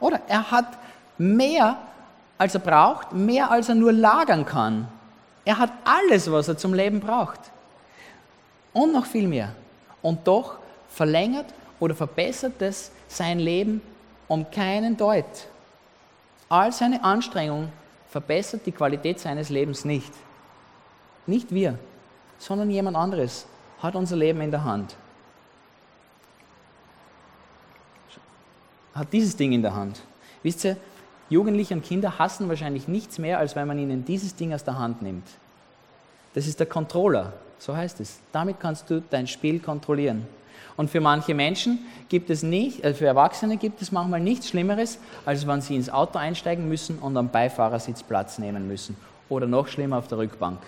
[0.00, 0.20] Oder?
[0.26, 0.78] Er hat
[1.18, 1.76] mehr,
[2.38, 4.88] als er braucht, mehr, als er nur lagern kann.
[5.44, 7.40] Er hat alles, was er zum Leben braucht.
[8.72, 9.50] Und noch viel mehr.
[10.00, 11.46] Und doch verlängert
[11.80, 13.80] oder verbessert es sein Leben
[14.26, 15.24] um keinen Deut.
[16.48, 17.70] All seine Anstrengungen
[18.08, 20.12] verbessert die Qualität seines Lebens nicht.
[21.26, 21.78] Nicht wir,
[22.38, 23.46] sondern jemand anderes
[23.82, 24.96] hat unser Leben in der Hand.
[28.94, 30.00] Hat dieses Ding in der Hand.
[30.42, 30.76] Wisst ihr,
[31.30, 34.78] Jugendliche und Kinder hassen wahrscheinlich nichts mehr, als wenn man ihnen dieses Ding aus der
[34.78, 35.28] Hand nimmt.
[36.34, 38.20] Das ist der Controller, so heißt es.
[38.32, 40.26] Damit kannst du dein Spiel kontrollieren.
[40.78, 45.00] Und für manche Menschen gibt es nicht, äh, für Erwachsene gibt es manchmal nichts Schlimmeres,
[45.26, 48.96] als wenn sie ins Auto einsteigen müssen und am Beifahrersitz Platz nehmen müssen.
[49.28, 50.60] Oder noch schlimmer auf der Rückbank,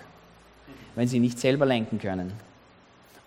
[0.96, 2.32] wenn sie nicht selber lenken können.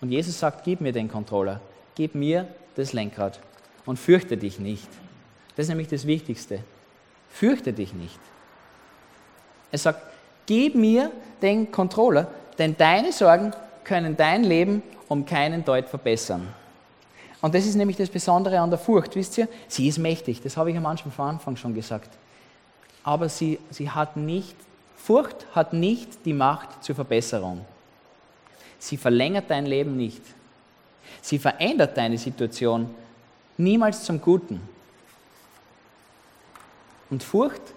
[0.01, 1.61] Und Jesus sagt, gib mir den Controller,
[1.95, 3.39] gib mir das Lenkrad
[3.85, 4.89] und fürchte dich nicht.
[5.55, 6.59] Das ist nämlich das Wichtigste.
[7.29, 8.19] Fürchte dich nicht.
[9.71, 10.01] Er sagt,
[10.45, 13.53] gib mir den Controller, denn deine Sorgen
[13.85, 16.53] können dein Leben um keinen Deut verbessern.
[17.43, 19.49] Und das ist nämlich das Besondere an der Furcht, wisst ihr?
[19.67, 22.09] Sie ist mächtig, das habe ich am Anfang schon gesagt.
[23.03, 24.55] Aber sie, sie hat nicht,
[24.95, 27.65] Furcht hat nicht die Macht zur Verbesserung.
[28.79, 30.21] Sie verlängert dein Leben nicht.
[31.21, 32.89] Sie verändert deine Situation
[33.57, 34.61] niemals zum Guten.
[37.09, 37.73] Und Furcht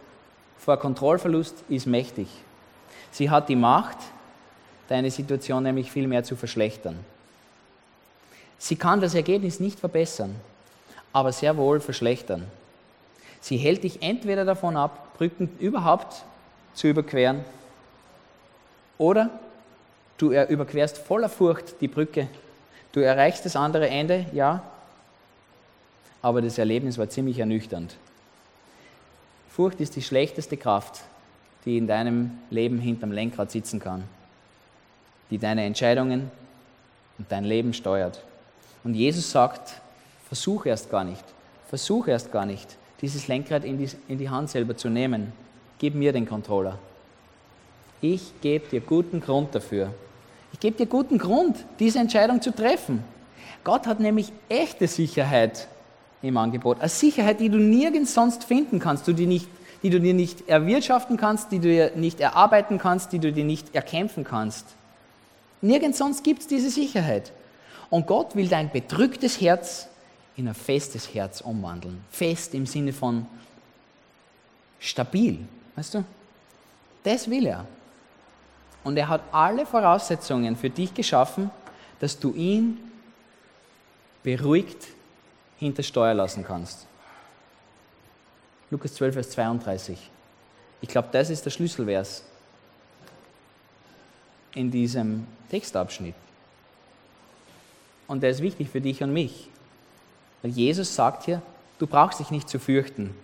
[0.58, 2.28] vor Kontrollverlust ist mächtig.
[3.10, 3.98] Sie hat die Macht,
[4.86, 7.04] deine Situation nämlich viel mehr zu verschlechtern.
[8.58, 10.34] Sie kann das Ergebnis nicht verbessern,
[11.12, 12.46] aber sehr wohl verschlechtern.
[13.40, 16.24] Sie hält dich entweder davon ab, Brücken überhaupt
[16.74, 17.44] zu überqueren,
[18.98, 19.30] oder
[20.18, 22.28] du überquerst voller Furcht die Brücke.
[22.92, 24.62] Du erreichst das andere Ende, ja,
[26.22, 27.96] aber das Erlebnis war ziemlich ernüchternd.
[29.50, 31.02] Furcht ist die schlechteste Kraft,
[31.64, 34.04] die in deinem Leben hinterm Lenkrad sitzen kann,
[35.30, 36.30] die deine Entscheidungen
[37.18, 38.22] und dein Leben steuert.
[38.86, 39.80] Und Jesus sagt,
[40.28, 41.24] versuch erst gar nicht,
[41.68, 45.32] versuch erst gar nicht, dieses Lenkrad in die, in die Hand selber zu nehmen.
[45.80, 46.78] Gib mir den Controller.
[48.00, 49.92] Ich gebe dir guten Grund dafür.
[50.52, 53.02] Ich gebe dir guten Grund, diese Entscheidung zu treffen.
[53.64, 55.66] Gott hat nämlich echte Sicherheit
[56.22, 56.78] im Angebot.
[56.78, 59.48] Eine Sicherheit, die du nirgends sonst finden kannst, die, nicht,
[59.82, 63.44] die du dir nicht erwirtschaften kannst, die du dir nicht erarbeiten kannst, die du dir
[63.44, 64.64] nicht erkämpfen kannst.
[65.60, 67.32] Nirgends sonst gibt es diese Sicherheit.
[67.90, 69.88] Und Gott will dein bedrücktes Herz
[70.36, 72.04] in ein festes Herz umwandeln.
[72.10, 73.26] Fest im Sinne von
[74.78, 75.38] stabil.
[75.74, 76.04] Weißt du?
[77.02, 77.64] Das will er.
[78.84, 81.50] Und er hat alle Voraussetzungen für dich geschaffen,
[82.00, 82.78] dass du ihn
[84.22, 84.88] beruhigt
[85.58, 86.86] hinter Steuer lassen kannst.
[88.70, 90.10] Lukas 12, Vers 32.
[90.80, 92.24] Ich glaube, das ist der Schlüsselvers
[94.54, 96.14] in diesem Textabschnitt.
[98.06, 99.48] Und der ist wichtig für dich und mich.
[100.42, 101.42] Weil Jesus sagt hier,
[101.78, 103.14] du brauchst dich nicht zu fürchten,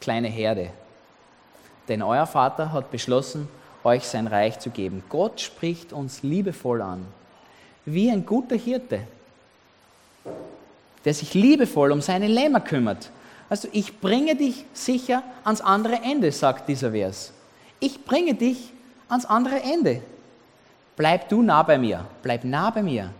[0.00, 0.70] kleine Herde.
[1.88, 3.48] Denn euer Vater hat beschlossen,
[3.84, 5.04] euch sein Reich zu geben.
[5.08, 7.06] Gott spricht uns liebevoll an,
[7.84, 9.00] wie ein guter Hirte,
[11.04, 13.10] der sich liebevoll um seine Lämmer kümmert.
[13.50, 17.32] Also ich bringe dich sicher ans andere Ende, sagt dieser Vers.
[17.78, 18.72] Ich bringe dich
[19.08, 20.00] ans andere Ende.
[20.96, 23.10] Bleib du nah bei mir, bleib nah bei mir.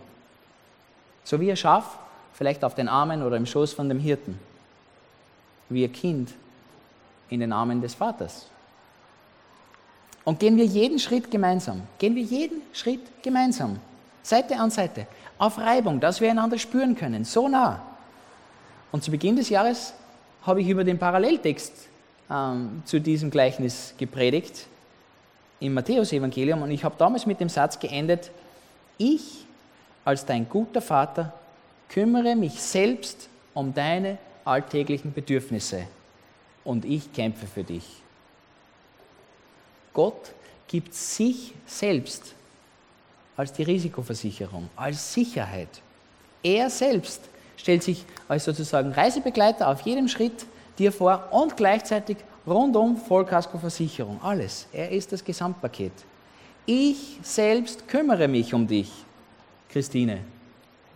[1.25, 1.97] So wie ein Schaf,
[2.33, 4.39] vielleicht auf den Armen oder im Schoß von dem Hirten.
[5.67, 6.31] Wie ein Kind
[7.29, 8.47] in den Armen des Vaters.
[10.23, 11.81] Und gehen wir jeden Schritt gemeinsam.
[11.99, 13.79] Gehen wir jeden Schritt gemeinsam.
[14.23, 15.07] Seite an Seite.
[15.37, 17.25] Auf Reibung, dass wir einander spüren können.
[17.25, 17.81] So nah.
[18.91, 19.93] Und zu Beginn des Jahres
[20.43, 21.89] habe ich über den Paralleltext
[22.29, 24.67] ähm, zu diesem Gleichnis gepredigt
[25.59, 28.31] im Matthäusevangelium und ich habe damals mit dem Satz geendet,
[28.97, 29.44] ich
[30.05, 31.33] als dein guter Vater
[31.89, 35.87] kümmere mich selbst um deine alltäglichen Bedürfnisse
[36.63, 37.85] und ich kämpfe für dich.
[39.93, 40.33] Gott
[40.67, 42.33] gibt sich selbst
[43.37, 45.69] als die Risikoversicherung, als Sicherheit.
[46.43, 47.21] Er selbst
[47.57, 50.45] stellt sich als sozusagen Reisebegleiter auf jedem Schritt
[50.77, 54.67] dir vor und gleichzeitig rundum Vollkaskoversicherung, alles.
[54.71, 55.93] Er ist das Gesamtpaket.
[56.65, 59.04] Ich selbst kümmere mich um dich,
[59.75, 60.21] Christine.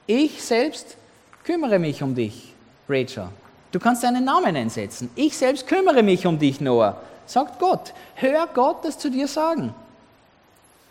[0.08, 0.96] Ich selbst
[1.44, 2.54] kümmere mich um dich,
[2.88, 3.28] Rachel.
[3.74, 5.10] Du kannst deinen Namen einsetzen.
[5.16, 7.94] Ich selbst kümmere mich um dich, Noah sagt Gott.
[8.16, 9.74] Hör Gott das zu dir sagen.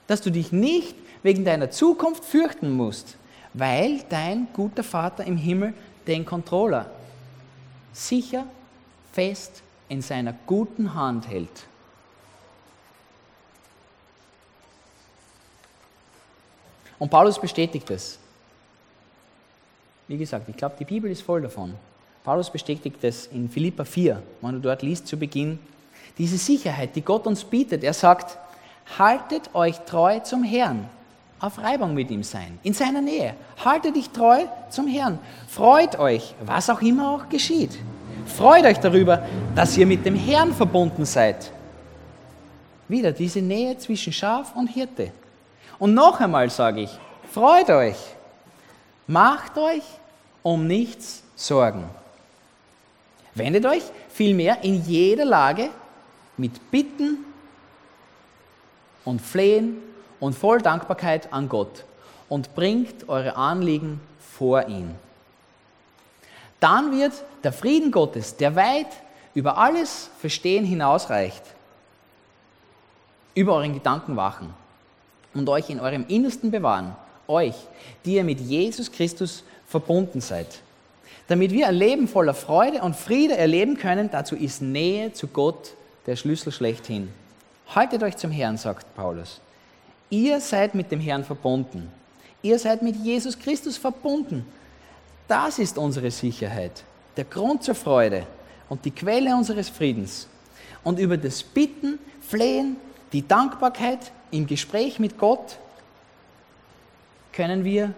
[0.07, 3.17] Dass du dich nicht wegen deiner Zukunft fürchten musst,
[3.55, 5.73] weil dein guter Vater im Himmel
[6.07, 6.91] den Controller
[7.95, 8.45] sicher,
[9.15, 11.67] fest in seiner guten Hand hält.
[16.99, 18.19] Und Paulus bestätigt es.
[20.09, 21.75] Wie gesagt, ich glaube, die Bibel ist voll davon.
[22.25, 25.59] Paulus bestätigt es in Philippa 4, wenn du dort liest zu Beginn,
[26.17, 27.85] diese Sicherheit, die Gott uns bietet.
[27.85, 28.37] Er sagt,
[28.99, 30.89] haltet euch treu zum Herrn,
[31.41, 33.35] auf Reibung mit ihm sein, in seiner Nähe.
[33.65, 35.19] Haltet dich treu zum Herrn.
[35.49, 37.79] Freut euch, was auch immer auch geschieht.
[38.27, 41.51] Freut euch darüber, dass ihr mit dem Herrn verbunden seid.
[42.89, 45.13] Wieder diese Nähe zwischen Schaf und Hirte.
[45.79, 46.99] Und noch einmal sage ich,
[47.33, 47.97] freut euch.
[49.07, 49.85] Macht euch
[50.43, 51.89] um nichts Sorgen.
[53.35, 55.71] Wendet euch vielmehr in jeder Lage
[56.37, 57.25] mit Bitten
[59.05, 59.79] und Flehen
[60.19, 61.85] und voll Dankbarkeit an Gott
[62.29, 64.95] und bringt eure Anliegen vor ihn.
[66.59, 67.13] Dann wird
[67.45, 68.89] der Frieden Gottes, der weit
[69.35, 71.45] über alles Verstehen hinausreicht,
[73.35, 74.53] über euren Gedanken wachen
[75.35, 77.55] und euch in eurem Innersten bewahren, euch,
[78.05, 80.61] die ihr mit Jesus Christus verbunden seid.
[81.29, 85.75] Damit wir ein Leben voller Freude und Friede erleben können, dazu ist Nähe zu Gott
[86.07, 87.11] der Schlüssel schlechthin.
[87.75, 89.41] Haltet euch zum Herrn, sagt Paulus.
[90.09, 91.93] Ihr seid mit dem Herrn verbunden.
[92.41, 94.47] Ihr seid mit Jesus Christus verbunden.
[95.27, 96.83] Das ist unsere Sicherheit,
[97.17, 98.27] der Grund zur Freude
[98.71, 100.27] und die Quelle unseres Friedens.
[100.83, 102.77] Und über das Bitten, Flehen,
[103.13, 105.59] die Dankbarkeit im Gespräch mit Gott
[107.33, 107.93] können wir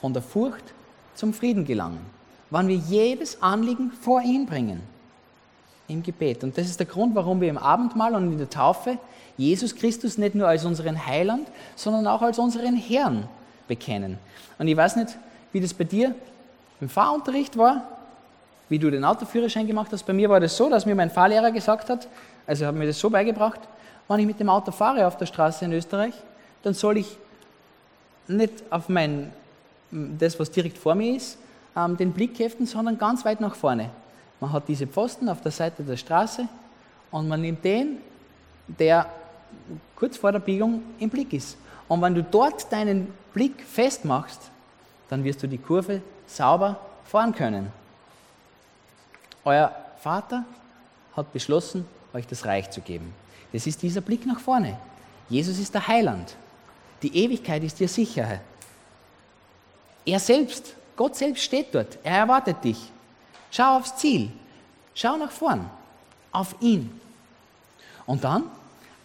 [0.00, 0.64] von der Furcht
[1.14, 2.00] zum Frieden gelangen,
[2.50, 4.82] wann wir jedes Anliegen vor ihn bringen
[5.88, 6.44] im Gebet.
[6.44, 8.98] Und das ist der Grund, warum wir im Abendmahl und in der Taufe
[9.36, 13.28] Jesus Christus nicht nur als unseren Heiland, sondern auch als unseren Herrn
[13.66, 14.18] bekennen.
[14.58, 15.16] Und ich weiß nicht,
[15.52, 16.14] wie das bei dir
[16.80, 17.82] im Fahrunterricht war,
[18.68, 20.04] wie du den Autoführerschein gemacht hast.
[20.04, 22.08] Bei mir war das so, dass mir mein Fahrlehrer gesagt hat,
[22.48, 23.60] also hat mir das so beigebracht,
[24.08, 26.14] wenn ich mit dem Auto fahre auf der Straße in Österreich,
[26.62, 27.18] dann soll ich
[28.26, 29.30] nicht auf mein,
[29.90, 31.38] das, was direkt vor mir ist,
[31.76, 33.90] ähm, den Blick heften, sondern ganz weit nach vorne.
[34.40, 36.48] Man hat diese Pfosten auf der Seite der Straße
[37.10, 37.98] und man nimmt den,
[38.66, 39.06] der
[39.94, 41.58] kurz vor der Biegung im Blick ist.
[41.86, 44.50] Und wenn du dort deinen Blick festmachst,
[45.10, 47.70] dann wirst du die Kurve sauber fahren können.
[49.44, 50.44] Euer Vater
[51.14, 51.86] hat beschlossen,
[52.18, 53.14] euch das Reich zu geben.
[53.52, 54.78] Das ist dieser Blick nach vorne.
[55.28, 56.36] Jesus ist der Heiland.
[57.02, 58.40] Die Ewigkeit ist dir sicher.
[60.04, 61.98] Er selbst, Gott selbst steht dort.
[62.02, 62.90] Er erwartet dich.
[63.50, 64.30] Schau aufs Ziel.
[64.94, 65.70] Schau nach vorn.
[66.32, 67.00] Auf ihn.
[68.06, 68.44] Und dann,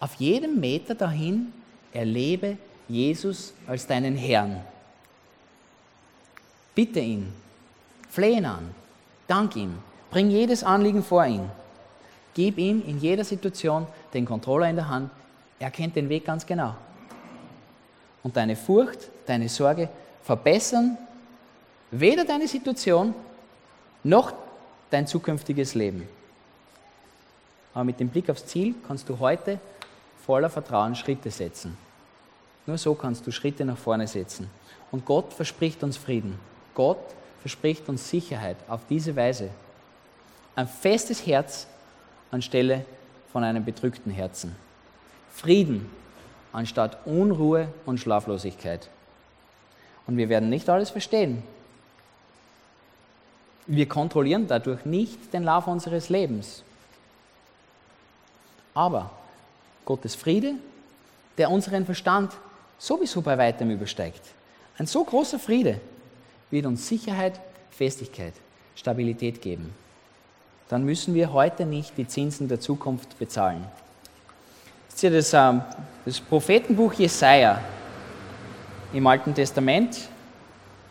[0.00, 1.52] auf jedem Meter dahin,
[1.92, 2.58] erlebe
[2.88, 4.60] Jesus als deinen Herrn.
[6.74, 7.32] Bitte ihn.
[8.10, 8.74] Flehe ihn an.
[9.26, 9.78] Dank ihm.
[10.10, 11.48] Bring jedes Anliegen vor ihn.
[12.34, 15.10] Gib ihm in jeder Situation den Controller in der Hand.
[15.58, 16.74] Er kennt den Weg ganz genau.
[18.22, 19.88] Und deine Furcht, deine Sorge
[20.22, 20.98] verbessern
[21.90, 23.14] weder deine Situation
[24.02, 24.32] noch
[24.90, 26.08] dein zukünftiges Leben.
[27.72, 29.58] Aber mit dem Blick aufs Ziel kannst du heute
[30.24, 31.76] voller Vertrauen Schritte setzen.
[32.66, 34.48] Nur so kannst du Schritte nach vorne setzen.
[34.90, 36.38] Und Gott verspricht uns Frieden.
[36.74, 36.98] Gott
[37.40, 39.50] verspricht uns Sicherheit auf diese Weise.
[40.56, 41.66] Ein festes Herz
[42.34, 42.84] anstelle
[43.32, 44.54] von einem bedrückten Herzen.
[45.32, 45.88] Frieden
[46.52, 48.88] anstatt Unruhe und Schlaflosigkeit.
[50.06, 51.42] Und wir werden nicht alles verstehen.
[53.66, 56.62] Wir kontrollieren dadurch nicht den Lauf unseres Lebens.
[58.74, 59.10] Aber
[59.84, 60.54] Gottes Friede,
[61.38, 62.32] der unseren Verstand
[62.78, 64.22] sowieso bei weitem übersteigt,
[64.76, 65.80] ein so großer Friede
[66.50, 68.34] wird uns Sicherheit, Festigkeit,
[68.76, 69.72] Stabilität geben.
[70.68, 73.64] Dann müssen wir heute nicht die Zinsen der Zukunft bezahlen.
[74.88, 75.62] Seht ihr das, ähm,
[76.04, 77.60] das Prophetenbuch Jesaja
[78.92, 80.08] im Alten Testament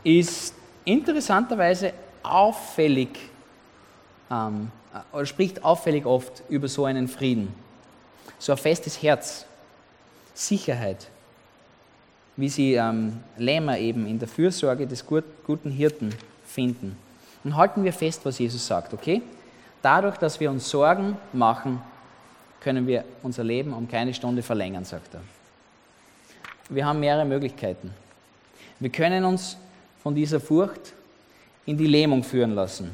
[0.03, 0.53] ist
[0.83, 3.09] interessanterweise auffällig
[4.29, 7.53] ähm, äh, oder spricht auffällig oft über so einen Frieden.
[8.39, 9.45] So ein festes Herz,
[10.33, 11.07] Sicherheit,
[12.35, 16.13] wie sie ähm, Lämmer eben in der Fürsorge des gut, guten Hirten
[16.45, 16.97] finden.
[17.43, 19.21] Und halten wir fest, was Jesus sagt, okay?
[19.83, 21.81] Dadurch, dass wir uns Sorgen machen,
[22.61, 25.21] können wir unser Leben um keine Stunde verlängern, sagt er.
[26.69, 27.93] Wir haben mehrere Möglichkeiten.
[28.79, 29.57] Wir können uns
[30.01, 30.93] von dieser Furcht
[31.65, 32.91] in die Lähmung führen lassen,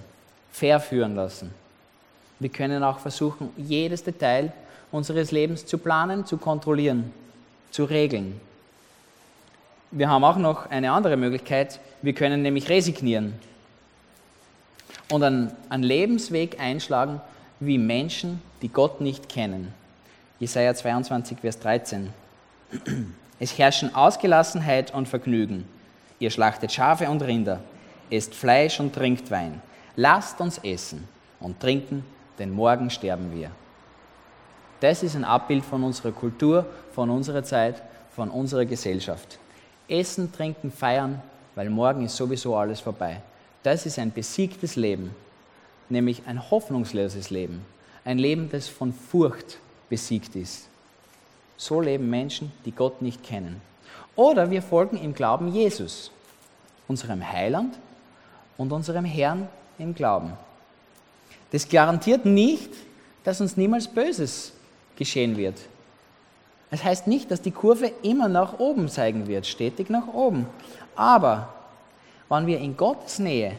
[0.51, 1.53] verführen lassen.
[2.39, 4.51] Wir können auch versuchen, jedes Detail
[4.91, 7.13] unseres Lebens zu planen, zu kontrollieren,
[7.69, 8.41] zu regeln.
[9.91, 13.35] Wir haben auch noch eine andere Möglichkeit, wir können nämlich resignieren
[15.11, 17.21] und einen, einen Lebensweg einschlagen
[17.59, 19.73] wie Menschen, die Gott nicht kennen.
[20.39, 22.13] Jesaja 22, Vers 13.
[23.39, 25.67] Es herrschen Ausgelassenheit und Vergnügen.
[26.19, 27.59] Ihr schlachtet Schafe und Rinder
[28.09, 29.61] esst Fleisch und trinkt Wein.
[29.95, 31.07] Lasst uns essen
[31.39, 32.05] und trinken,
[32.37, 33.51] denn morgen sterben wir.
[34.79, 37.81] Das ist ein Abbild von unserer Kultur, von unserer Zeit,
[38.15, 39.37] von unserer Gesellschaft.
[39.87, 41.21] Essen, trinken, feiern,
[41.55, 43.21] weil morgen ist sowieso alles vorbei.
[43.63, 45.13] Das ist ein besiegtes Leben,
[45.89, 47.65] nämlich ein hoffnungsloses Leben,
[48.05, 49.57] ein Leben, das von Furcht
[49.89, 50.67] besiegt ist.
[51.57, 53.61] So leben Menschen, die Gott nicht kennen.
[54.15, 56.11] Oder wir folgen im Glauben Jesus,
[56.87, 57.77] unserem Heiland
[58.57, 60.33] und unserem Herrn im Glauben.
[61.51, 62.71] Das garantiert nicht,
[63.23, 64.53] dass uns niemals Böses
[64.95, 65.57] geschehen wird.
[66.71, 70.45] Es das heißt nicht, dass die Kurve immer nach oben zeigen wird, stetig nach oben.
[70.95, 71.53] Aber
[72.29, 73.53] wenn wir in Gottes Nähe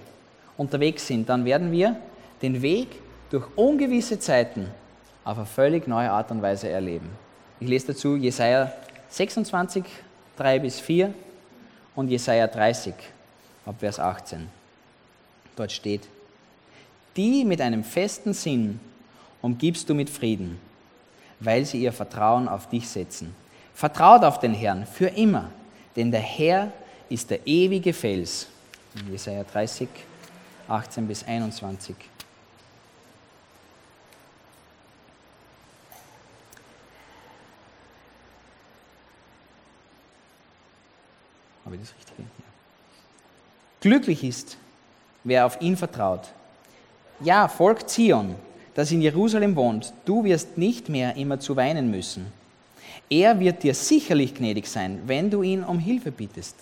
[0.57, 1.97] unterwegs sind, dann werden wir
[2.41, 2.89] den Weg
[3.31, 4.69] durch ungewisse Zeiten
[5.25, 7.11] auf eine völlig neue Art und Weise erleben.
[7.59, 8.73] Ich lese dazu Jesaja
[9.09, 9.85] 26,
[10.37, 11.13] 3 bis 4
[11.95, 12.95] und Jesaja 30,
[13.67, 14.49] ab Vers 18.
[15.57, 16.09] Dort steht,
[17.17, 18.81] die mit einem festen Sinn
[19.43, 20.59] umgibst du mit Frieden,
[21.41, 23.35] weil sie ihr Vertrauen auf dich setzen.
[23.75, 25.51] Vertraut auf den Herrn für immer.
[25.97, 26.73] denn der Herr
[27.09, 28.47] ist der ewige Fels.
[29.11, 29.89] Jesaja 30,
[30.69, 31.97] 18 bis 21.
[41.65, 42.15] Habe ich das richtig?
[42.19, 42.25] Ja.
[43.81, 44.57] Glücklich ist,
[45.25, 46.33] wer auf ihn vertraut.
[47.21, 48.35] Ja, Volk Zion,
[48.75, 52.33] das in Jerusalem wohnt, du wirst nicht mehr immer zu weinen müssen.
[53.09, 56.57] Er wird dir sicherlich gnädig sein, wenn du ihn um Hilfe bittest.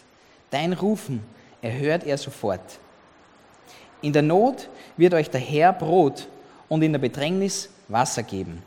[0.50, 1.22] Dein Rufen
[1.62, 2.78] erhört er sofort.
[4.00, 6.28] In der Not wird euch der Herr Brot
[6.68, 8.62] und in der Bedrängnis Wasser geben.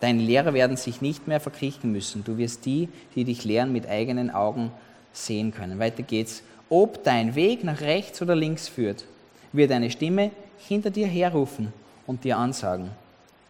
[0.00, 2.24] Deine Lehrer werden sich nicht mehr verkriechen müssen.
[2.24, 4.70] Du wirst die, die dich lehren, mit eigenen Augen
[5.12, 5.78] sehen können.
[5.78, 6.42] Weiter geht's.
[6.68, 9.04] Ob dein Weg nach rechts oder links führt,
[9.52, 11.72] wird eine Stimme hinter dir herrufen
[12.06, 12.90] und dir ansagen,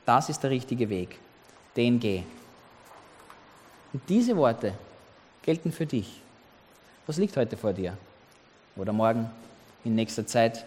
[0.05, 1.19] das ist der richtige Weg,
[1.77, 2.23] den geh.
[3.93, 4.75] Und diese Worte
[5.43, 6.21] gelten für dich.
[7.07, 7.97] Was liegt heute vor dir?
[8.75, 9.31] Oder morgen,
[9.85, 10.65] in nächster Zeit?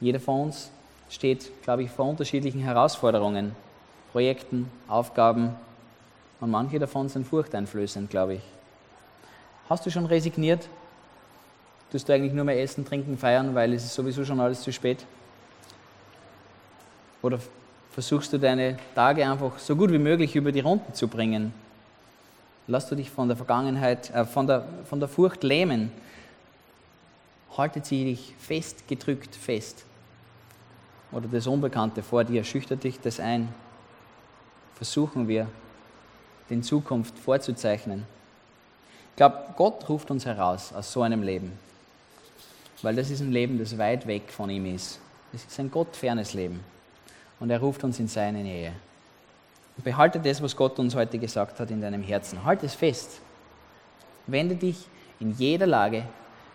[0.00, 0.68] Jeder von uns
[1.08, 3.54] steht, glaube ich, vor unterschiedlichen Herausforderungen,
[4.10, 5.54] Projekten, Aufgaben.
[6.40, 8.42] Und manche davon sind furchteinflößend, glaube ich.
[9.68, 10.68] Hast du schon resigniert?
[11.92, 14.72] Tust du eigentlich nur mehr essen, trinken, feiern, weil es ist sowieso schon alles zu
[14.72, 15.06] spät?
[17.22, 17.38] Oder
[17.92, 21.54] versuchst du deine Tage einfach so gut wie möglich über die Runden zu bringen?
[22.68, 25.92] Lass du dich von der Vergangenheit, äh, von, der, von der Furcht lähmen.
[27.56, 29.84] Haltet sie dich fest, gedrückt fest.
[31.12, 33.48] Oder das Unbekannte vor dir, schüchtert dich das ein.
[34.74, 35.46] Versuchen wir,
[36.50, 38.04] den Zukunft vorzuzeichnen.
[39.10, 41.52] Ich glaube, Gott ruft uns heraus aus so einem Leben.
[42.82, 45.00] Weil das ist ein Leben, das weit weg von ihm ist.
[45.32, 46.60] Es ist ein gottfernes Leben.
[47.40, 48.72] Und er ruft uns in seine Nähe.
[49.76, 52.44] Und behalte das, was Gott uns heute gesagt hat, in deinem Herzen.
[52.44, 53.20] Halt es fest.
[54.26, 54.86] Wende dich
[55.20, 56.04] in jeder Lage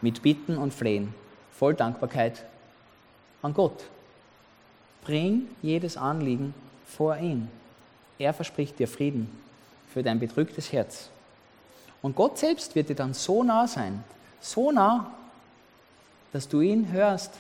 [0.02, 1.14] mit Bitten und Flehen,
[1.52, 2.44] voll Dankbarkeit
[3.42, 3.84] an Gott.
[5.04, 6.54] Bring jedes Anliegen
[6.86, 7.50] vor ihn.
[8.20, 9.30] Er verspricht dir Frieden
[9.92, 11.10] für dein bedrücktes Herz.
[12.02, 14.04] Und Gott selbst wird dir dann so nah sein,
[14.40, 15.12] so nah,
[16.34, 17.34] dass du ihn hörst,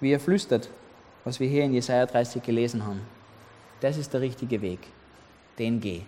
[0.00, 0.68] wie er flüstert,
[1.24, 3.00] was wir hier in Jesaja 30 gelesen haben.
[3.80, 4.80] Das ist der richtige Weg.
[5.58, 6.02] Den geh.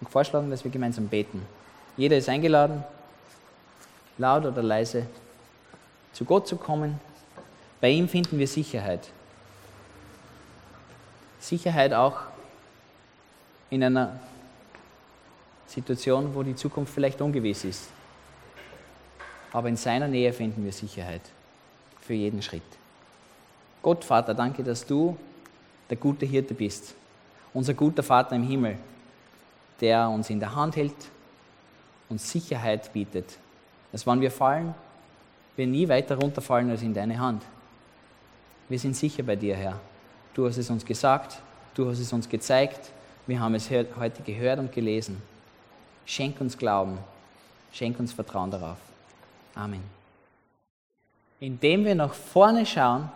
[0.00, 1.44] Ich vorschlagen, dass wir gemeinsam beten.
[1.96, 2.84] Jeder ist eingeladen,
[4.16, 5.06] laut oder leise,
[6.12, 7.00] zu Gott zu kommen.
[7.80, 9.08] Bei ihm finden wir Sicherheit.
[11.40, 12.20] Sicherheit auch
[13.70, 14.18] in einer
[15.66, 17.88] Situation, wo die Zukunft vielleicht ungewiss ist.
[19.52, 21.22] Aber in seiner Nähe finden wir Sicherheit
[22.08, 22.62] für jeden Schritt.
[23.82, 25.14] Gott, Vater, danke, dass du
[25.90, 26.94] der gute Hirte bist,
[27.52, 28.78] unser guter Vater im Himmel,
[29.78, 30.94] der uns in der Hand hält
[32.08, 33.36] und Sicherheit bietet,
[33.92, 34.74] dass wenn wir fallen,
[35.54, 37.42] wir nie weiter runterfallen als in deine Hand.
[38.70, 39.78] Wir sind sicher bei dir, Herr.
[40.32, 41.42] Du hast es uns gesagt,
[41.74, 42.90] du hast es uns gezeigt,
[43.26, 45.20] wir haben es heute gehört und gelesen.
[46.06, 46.96] Schenk uns Glauben,
[47.70, 48.78] schenk uns Vertrauen darauf.
[49.54, 49.97] Amen.
[51.40, 53.10] Indem wir nach vorne schauen,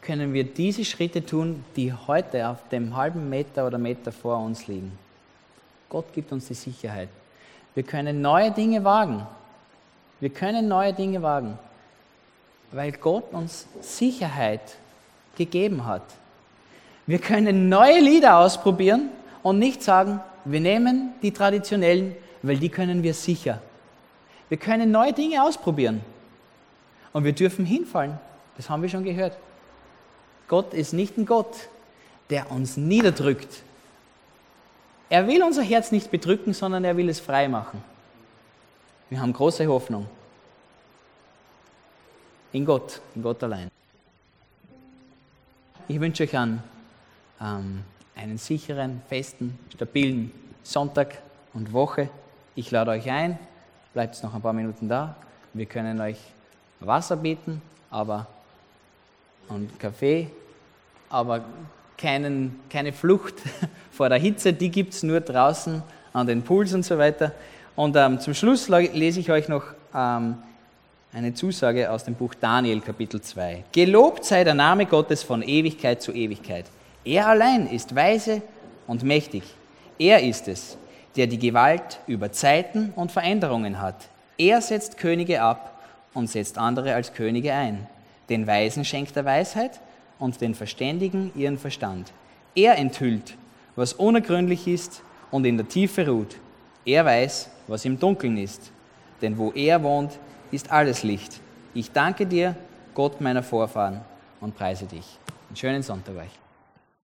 [0.00, 4.66] können wir diese Schritte tun, die heute auf dem halben Meter oder Meter vor uns
[4.66, 4.96] liegen.
[5.90, 7.08] Gott gibt uns die Sicherheit.
[7.74, 9.26] Wir können neue Dinge wagen.
[10.20, 11.58] Wir können neue Dinge wagen,
[12.72, 14.60] weil Gott uns Sicherheit
[15.36, 16.02] gegeben hat.
[17.06, 19.10] Wir können neue Lieder ausprobieren
[19.42, 23.60] und nicht sagen, wir nehmen die traditionellen, weil die können wir sicher.
[24.48, 26.00] Wir können neue Dinge ausprobieren.
[27.12, 28.18] Und wir dürfen hinfallen.
[28.56, 29.36] Das haben wir schon gehört.
[30.48, 31.68] Gott ist nicht ein Gott,
[32.30, 33.62] der uns niederdrückt.
[35.10, 37.82] Er will unser Herz nicht bedrücken, sondern er will es frei machen.
[39.08, 40.06] Wir haben große Hoffnung.
[42.52, 43.70] In Gott, in Gott allein.
[45.86, 46.62] Ich wünsche euch einen,
[47.40, 47.82] ähm,
[48.14, 50.32] einen sicheren, festen, stabilen
[50.62, 51.22] Sonntag
[51.54, 52.10] und Woche.
[52.54, 53.38] Ich lade euch ein,
[53.94, 55.16] bleibt noch ein paar Minuten da.
[55.54, 56.18] Wir können euch
[56.80, 57.60] Wasser bieten,
[57.90, 58.26] aber
[59.48, 60.28] und Kaffee,
[61.08, 61.44] aber
[61.96, 63.34] keinen, keine Flucht
[63.90, 67.32] vor der Hitze, die gibt es nur draußen an den Pools und so weiter.
[67.74, 69.64] Und ähm, zum Schluss lese ich euch noch
[69.94, 70.36] ähm,
[71.12, 73.64] eine Zusage aus dem Buch Daniel Kapitel 2.
[73.72, 76.66] Gelobt sei der Name Gottes von Ewigkeit zu Ewigkeit.
[77.04, 78.42] Er allein ist weise
[78.86, 79.42] und mächtig.
[79.98, 80.76] Er ist es,
[81.16, 84.08] der die Gewalt über Zeiten und Veränderungen hat.
[84.36, 85.77] Er setzt Könige ab
[86.18, 87.86] und setzt andere als Könige ein.
[88.28, 89.80] Den Weisen schenkt er Weisheit
[90.18, 92.12] und den Verständigen ihren Verstand.
[92.54, 93.36] Er enthüllt,
[93.76, 96.36] was unergründlich ist und in der Tiefe ruht.
[96.84, 98.72] Er weiß, was im Dunkeln ist,
[99.22, 100.18] denn wo er wohnt,
[100.50, 101.40] ist alles Licht.
[101.72, 102.56] Ich danke dir,
[102.94, 104.00] Gott meiner Vorfahren,
[104.40, 105.18] und preise dich.
[105.48, 106.47] Einen schönen Sonntag euch.